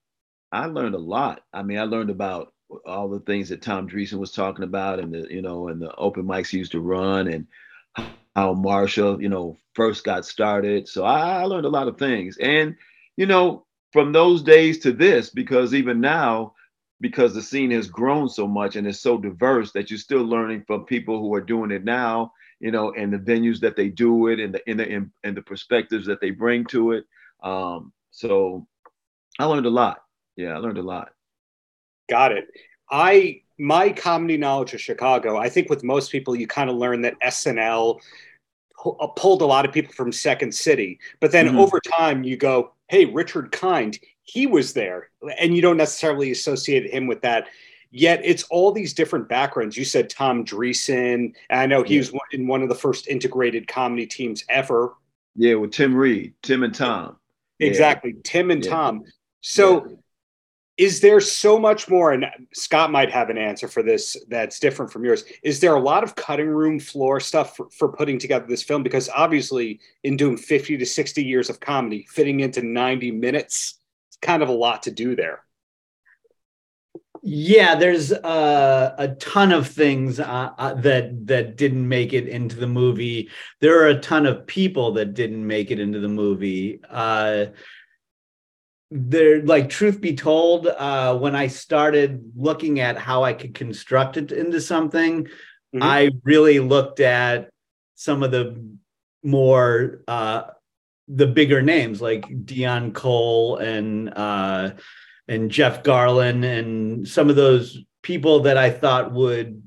I 0.52 0.66
learned 0.66 0.94
a 0.94 0.98
lot. 0.98 1.42
I 1.52 1.62
mean, 1.62 1.78
I 1.78 1.84
learned 1.84 2.10
about 2.10 2.52
all 2.86 3.08
the 3.08 3.20
things 3.20 3.48
that 3.48 3.62
Tom 3.62 3.88
Dreesen 3.88 4.18
was 4.18 4.32
talking 4.32 4.64
about, 4.64 4.98
and 4.98 5.12
the 5.12 5.26
you 5.30 5.42
know, 5.42 5.68
and 5.68 5.80
the 5.80 5.94
open 5.96 6.24
mics 6.24 6.52
used 6.52 6.72
to 6.72 6.80
run, 6.80 7.28
and 7.28 7.46
how 8.34 8.54
Marshall, 8.54 9.20
you 9.22 9.28
know, 9.28 9.56
first 9.74 10.04
got 10.04 10.24
started. 10.24 10.88
So 10.88 11.04
I, 11.04 11.42
I 11.42 11.44
learned 11.44 11.66
a 11.66 11.70
lot 11.70 11.88
of 11.88 11.98
things, 11.98 12.36
and 12.38 12.76
you 13.16 13.26
know, 13.26 13.66
from 13.92 14.12
those 14.12 14.42
days 14.42 14.78
to 14.80 14.92
this, 14.92 15.30
because 15.30 15.74
even 15.74 16.00
now, 16.00 16.53
because 17.04 17.34
the 17.34 17.42
scene 17.42 17.70
has 17.70 17.86
grown 17.86 18.30
so 18.30 18.48
much 18.48 18.76
and 18.76 18.86
it's 18.86 18.98
so 18.98 19.18
diverse 19.18 19.72
that 19.72 19.90
you're 19.90 19.98
still 19.98 20.22
learning 20.24 20.64
from 20.66 20.86
people 20.86 21.20
who 21.20 21.34
are 21.34 21.40
doing 21.42 21.70
it 21.70 21.84
now, 21.84 22.32
you 22.60 22.70
know, 22.70 22.94
and 22.94 23.12
the 23.12 23.18
venues 23.18 23.60
that 23.60 23.76
they 23.76 23.90
do 23.90 24.28
it, 24.28 24.40
and 24.40 24.54
the 24.54 24.70
in 24.70 24.78
the 24.78 24.88
in, 24.88 25.12
and 25.22 25.36
the 25.36 25.42
perspectives 25.42 26.06
that 26.06 26.22
they 26.22 26.30
bring 26.30 26.64
to 26.64 26.92
it. 26.92 27.04
Um, 27.42 27.92
so 28.10 28.66
I 29.38 29.44
learned 29.44 29.66
a 29.66 29.70
lot. 29.70 29.98
Yeah, 30.36 30.54
I 30.54 30.56
learned 30.56 30.78
a 30.78 30.82
lot. 30.82 31.10
Got 32.08 32.32
it. 32.32 32.48
I 32.90 33.42
my 33.58 33.90
comedy 33.92 34.38
knowledge 34.38 34.72
of 34.72 34.80
Chicago. 34.80 35.36
I 35.36 35.50
think 35.50 35.68
with 35.68 35.84
most 35.84 36.10
people, 36.10 36.34
you 36.34 36.46
kind 36.46 36.70
of 36.70 36.76
learn 36.76 37.02
that 37.02 37.20
SNL 37.22 38.00
uh, 38.86 39.06
pulled 39.08 39.42
a 39.42 39.46
lot 39.46 39.66
of 39.66 39.72
people 39.72 39.92
from 39.92 40.10
Second 40.10 40.54
City, 40.54 40.98
but 41.20 41.32
then 41.32 41.48
Mhm. 41.48 41.58
over 41.58 41.80
time, 41.80 42.24
you 42.24 42.38
go, 42.38 42.72
"Hey, 42.88 43.04
Richard 43.04 43.52
Kind, 43.52 43.98
he 44.24 44.46
was 44.46 44.72
there," 44.72 45.10
and 45.38 45.54
you 45.54 45.62
don't 45.62 45.76
necessarily 45.76 46.30
associate 46.30 46.90
him 46.92 47.06
with 47.06 47.22
that. 47.22 47.46
Yet 47.90 48.22
it's 48.24 48.42
all 48.44 48.72
these 48.72 48.92
different 48.92 49.28
backgrounds. 49.28 49.76
You 49.76 49.84
said 49.84 50.10
Tom 50.10 50.44
Dreesen, 50.44 51.32
and 51.48 51.60
I 51.60 51.66
know 51.66 51.84
he 51.84 51.94
Yeah. 51.94 52.00
was 52.00 52.10
in 52.32 52.48
one 52.48 52.62
of 52.62 52.68
the 52.68 52.74
first 52.74 53.06
integrated 53.06 53.68
comedy 53.68 54.06
teams 54.06 54.44
ever. 54.48 54.94
Yeah, 55.36 55.54
with 55.54 55.70
Tim 55.72 55.94
Reid, 55.94 56.34
Tim 56.42 56.64
and 56.64 56.74
Tom. 56.74 57.16
Yeah. 57.60 57.68
Exactly, 57.68 58.16
Tim 58.24 58.50
and 58.50 58.64
Yeah. 58.64 58.70
Tom. 58.70 59.04
So 59.42 59.98
is 60.76 61.00
there 61.00 61.20
so 61.20 61.56
much 61.56 61.88
more 61.88 62.12
and 62.12 62.26
scott 62.52 62.90
might 62.90 63.10
have 63.10 63.30
an 63.30 63.38
answer 63.38 63.68
for 63.68 63.80
this 63.82 64.16
that's 64.28 64.58
different 64.58 64.90
from 64.90 65.04
yours 65.04 65.24
is 65.44 65.60
there 65.60 65.76
a 65.76 65.80
lot 65.80 66.02
of 66.02 66.16
cutting 66.16 66.48
room 66.48 66.80
floor 66.80 67.20
stuff 67.20 67.56
for, 67.56 67.70
for 67.70 67.88
putting 67.92 68.18
together 68.18 68.44
this 68.48 68.62
film 68.62 68.82
because 68.82 69.08
obviously 69.14 69.78
in 70.02 70.16
doing 70.16 70.36
50 70.36 70.76
to 70.76 70.84
60 70.84 71.22
years 71.22 71.48
of 71.48 71.60
comedy 71.60 72.04
fitting 72.10 72.40
into 72.40 72.60
90 72.60 73.12
minutes 73.12 73.78
kind 74.22 74.42
of 74.42 74.48
a 74.48 74.52
lot 74.52 74.84
to 74.84 74.90
do 74.90 75.14
there 75.16 75.40
Yeah, 77.22 77.74
there's 77.74 78.12
uh, 78.12 78.94
a 78.98 79.08
ton 79.08 79.50
of 79.52 79.66
things 79.68 80.20
uh, 80.20 80.50
uh, 80.58 80.74
that 80.74 81.26
that 81.26 81.56
didn't 81.56 81.88
make 81.88 82.12
it 82.12 82.28
into 82.28 82.56
the 82.56 82.66
movie. 82.66 83.30
There 83.60 83.82
are 83.82 83.88
a 83.88 83.98
ton 83.98 84.26
of 84.26 84.46
people 84.46 84.92
that 84.92 85.14
didn't 85.14 85.46
make 85.46 85.70
it 85.70 85.80
into 85.80 86.00
the 86.00 86.08
movie. 86.08 86.80
Uh, 86.90 87.46
there, 88.90 89.42
like, 89.42 89.70
truth 89.70 90.00
be 90.00 90.14
told, 90.14 90.66
uh, 90.66 91.16
when 91.18 91.34
I 91.34 91.46
started 91.48 92.32
looking 92.36 92.80
at 92.80 92.98
how 92.98 93.24
I 93.24 93.32
could 93.32 93.54
construct 93.54 94.16
it 94.18 94.30
into 94.30 94.60
something, 94.60 95.26
Mhm. 95.74 95.82
I 95.82 96.10
really 96.22 96.60
looked 96.60 97.00
at 97.00 97.48
some 97.94 98.22
of 98.22 98.30
the 98.30 98.62
more 99.22 100.02
uh, 100.06 100.42
the 101.08 101.26
bigger 101.26 101.62
names 101.62 102.00
like 102.00 102.22
Deon 102.44 102.94
Cole 102.94 103.58
and 103.58 104.12
uh, 104.16 104.72
and 105.28 105.50
Jeff 105.50 105.82
Garlin 105.82 106.44
and 106.44 107.06
some 107.06 107.30
of 107.30 107.36
those 107.36 107.78
people 108.02 108.40
that 108.40 108.56
I 108.56 108.70
thought 108.70 109.12
would 109.12 109.62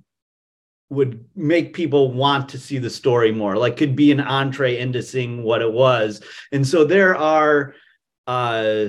would 0.90 1.26
make 1.36 1.74
people 1.74 2.14
want 2.14 2.50
to 2.50 2.58
see 2.58 2.78
the 2.78 2.90
story 2.90 3.32
more 3.32 3.58
like 3.58 3.76
could 3.76 3.96
be 3.96 4.12
an 4.12 4.22
entree 4.22 4.78
into 4.78 5.04
seeing 5.04 5.44
what 5.44 5.62
it 5.62 5.72
was. 5.72 6.22
And 6.52 6.66
so 6.66 6.86
there 6.86 7.16
are 7.16 7.76
uh 8.26 8.88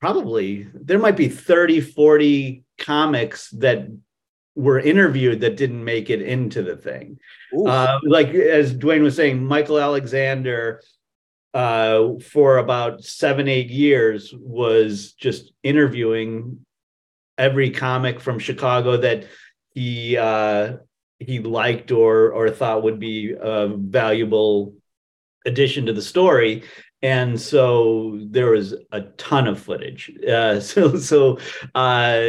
probably 0.00 0.66
there 0.74 0.98
might 0.98 1.16
be 1.16 1.28
30 1.28 1.80
40 1.80 2.64
comics 2.78 3.50
that 3.50 3.88
were 4.54 4.78
interviewed 4.78 5.40
that 5.40 5.56
didn't 5.56 5.84
make 5.84 6.10
it 6.10 6.22
into 6.22 6.62
the 6.62 6.76
thing. 6.76 7.18
Uh, 7.66 7.98
like 8.04 8.28
as 8.28 8.74
Dwayne 8.74 9.02
was 9.02 9.16
saying, 9.16 9.44
Michael 9.44 9.78
Alexander, 9.78 10.82
uh, 11.54 12.18
for 12.20 12.58
about 12.58 13.02
seven, 13.04 13.48
eight 13.48 13.70
years, 13.70 14.32
was 14.36 15.12
just 15.12 15.52
interviewing 15.62 16.64
every 17.38 17.70
comic 17.70 18.20
from 18.20 18.38
Chicago 18.38 18.96
that 18.98 19.26
he 19.74 20.16
uh, 20.16 20.76
he 21.18 21.38
liked 21.40 21.90
or 21.90 22.32
or 22.32 22.50
thought 22.50 22.82
would 22.82 22.98
be 22.98 23.34
a 23.38 23.68
valuable 23.68 24.74
addition 25.46 25.86
to 25.86 25.92
the 25.92 26.02
story. 26.02 26.62
And 27.02 27.40
so 27.40 28.18
there 28.22 28.50
was 28.50 28.74
a 28.92 29.02
ton 29.02 29.46
of 29.46 29.58
footage. 29.58 30.12
Uh, 30.28 30.60
so 30.70 30.96
so 30.96 31.38
uh, 31.74 32.20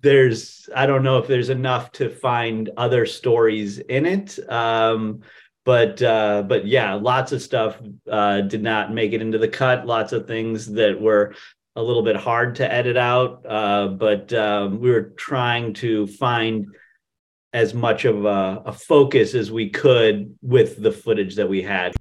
there's 0.00 0.68
I 0.74 0.86
don't 0.86 1.02
know 1.02 1.18
if 1.18 1.26
there's 1.26 1.50
enough 1.50 1.92
to 1.92 2.08
find 2.08 2.70
other 2.76 3.06
stories 3.06 3.78
in 3.78 4.06
it. 4.06 4.38
Um, 4.50 5.20
but 5.68 6.00
uh, 6.00 6.44
but 6.46 6.66
yeah, 6.66 6.94
lots 6.94 7.30
of 7.32 7.42
stuff 7.42 7.78
uh, 8.10 8.40
did 8.40 8.62
not 8.62 8.90
make 8.90 9.12
it 9.12 9.20
into 9.20 9.36
the 9.36 9.48
cut. 9.48 9.86
Lots 9.86 10.14
of 10.14 10.26
things 10.26 10.64
that 10.72 10.98
were 10.98 11.34
a 11.76 11.82
little 11.82 12.02
bit 12.02 12.16
hard 12.16 12.54
to 12.54 12.72
edit 12.72 12.96
out. 12.96 13.44
Uh, 13.46 13.88
but 13.88 14.32
um, 14.32 14.80
we 14.80 14.90
were 14.90 15.12
trying 15.18 15.74
to 15.74 16.06
find 16.06 16.74
as 17.52 17.74
much 17.74 18.06
of 18.06 18.24
a, 18.24 18.62
a 18.64 18.72
focus 18.72 19.34
as 19.34 19.50
we 19.50 19.68
could 19.68 20.34
with 20.40 20.82
the 20.82 20.90
footage 20.90 21.36
that 21.36 21.50
we 21.50 21.60
had. 21.60 21.92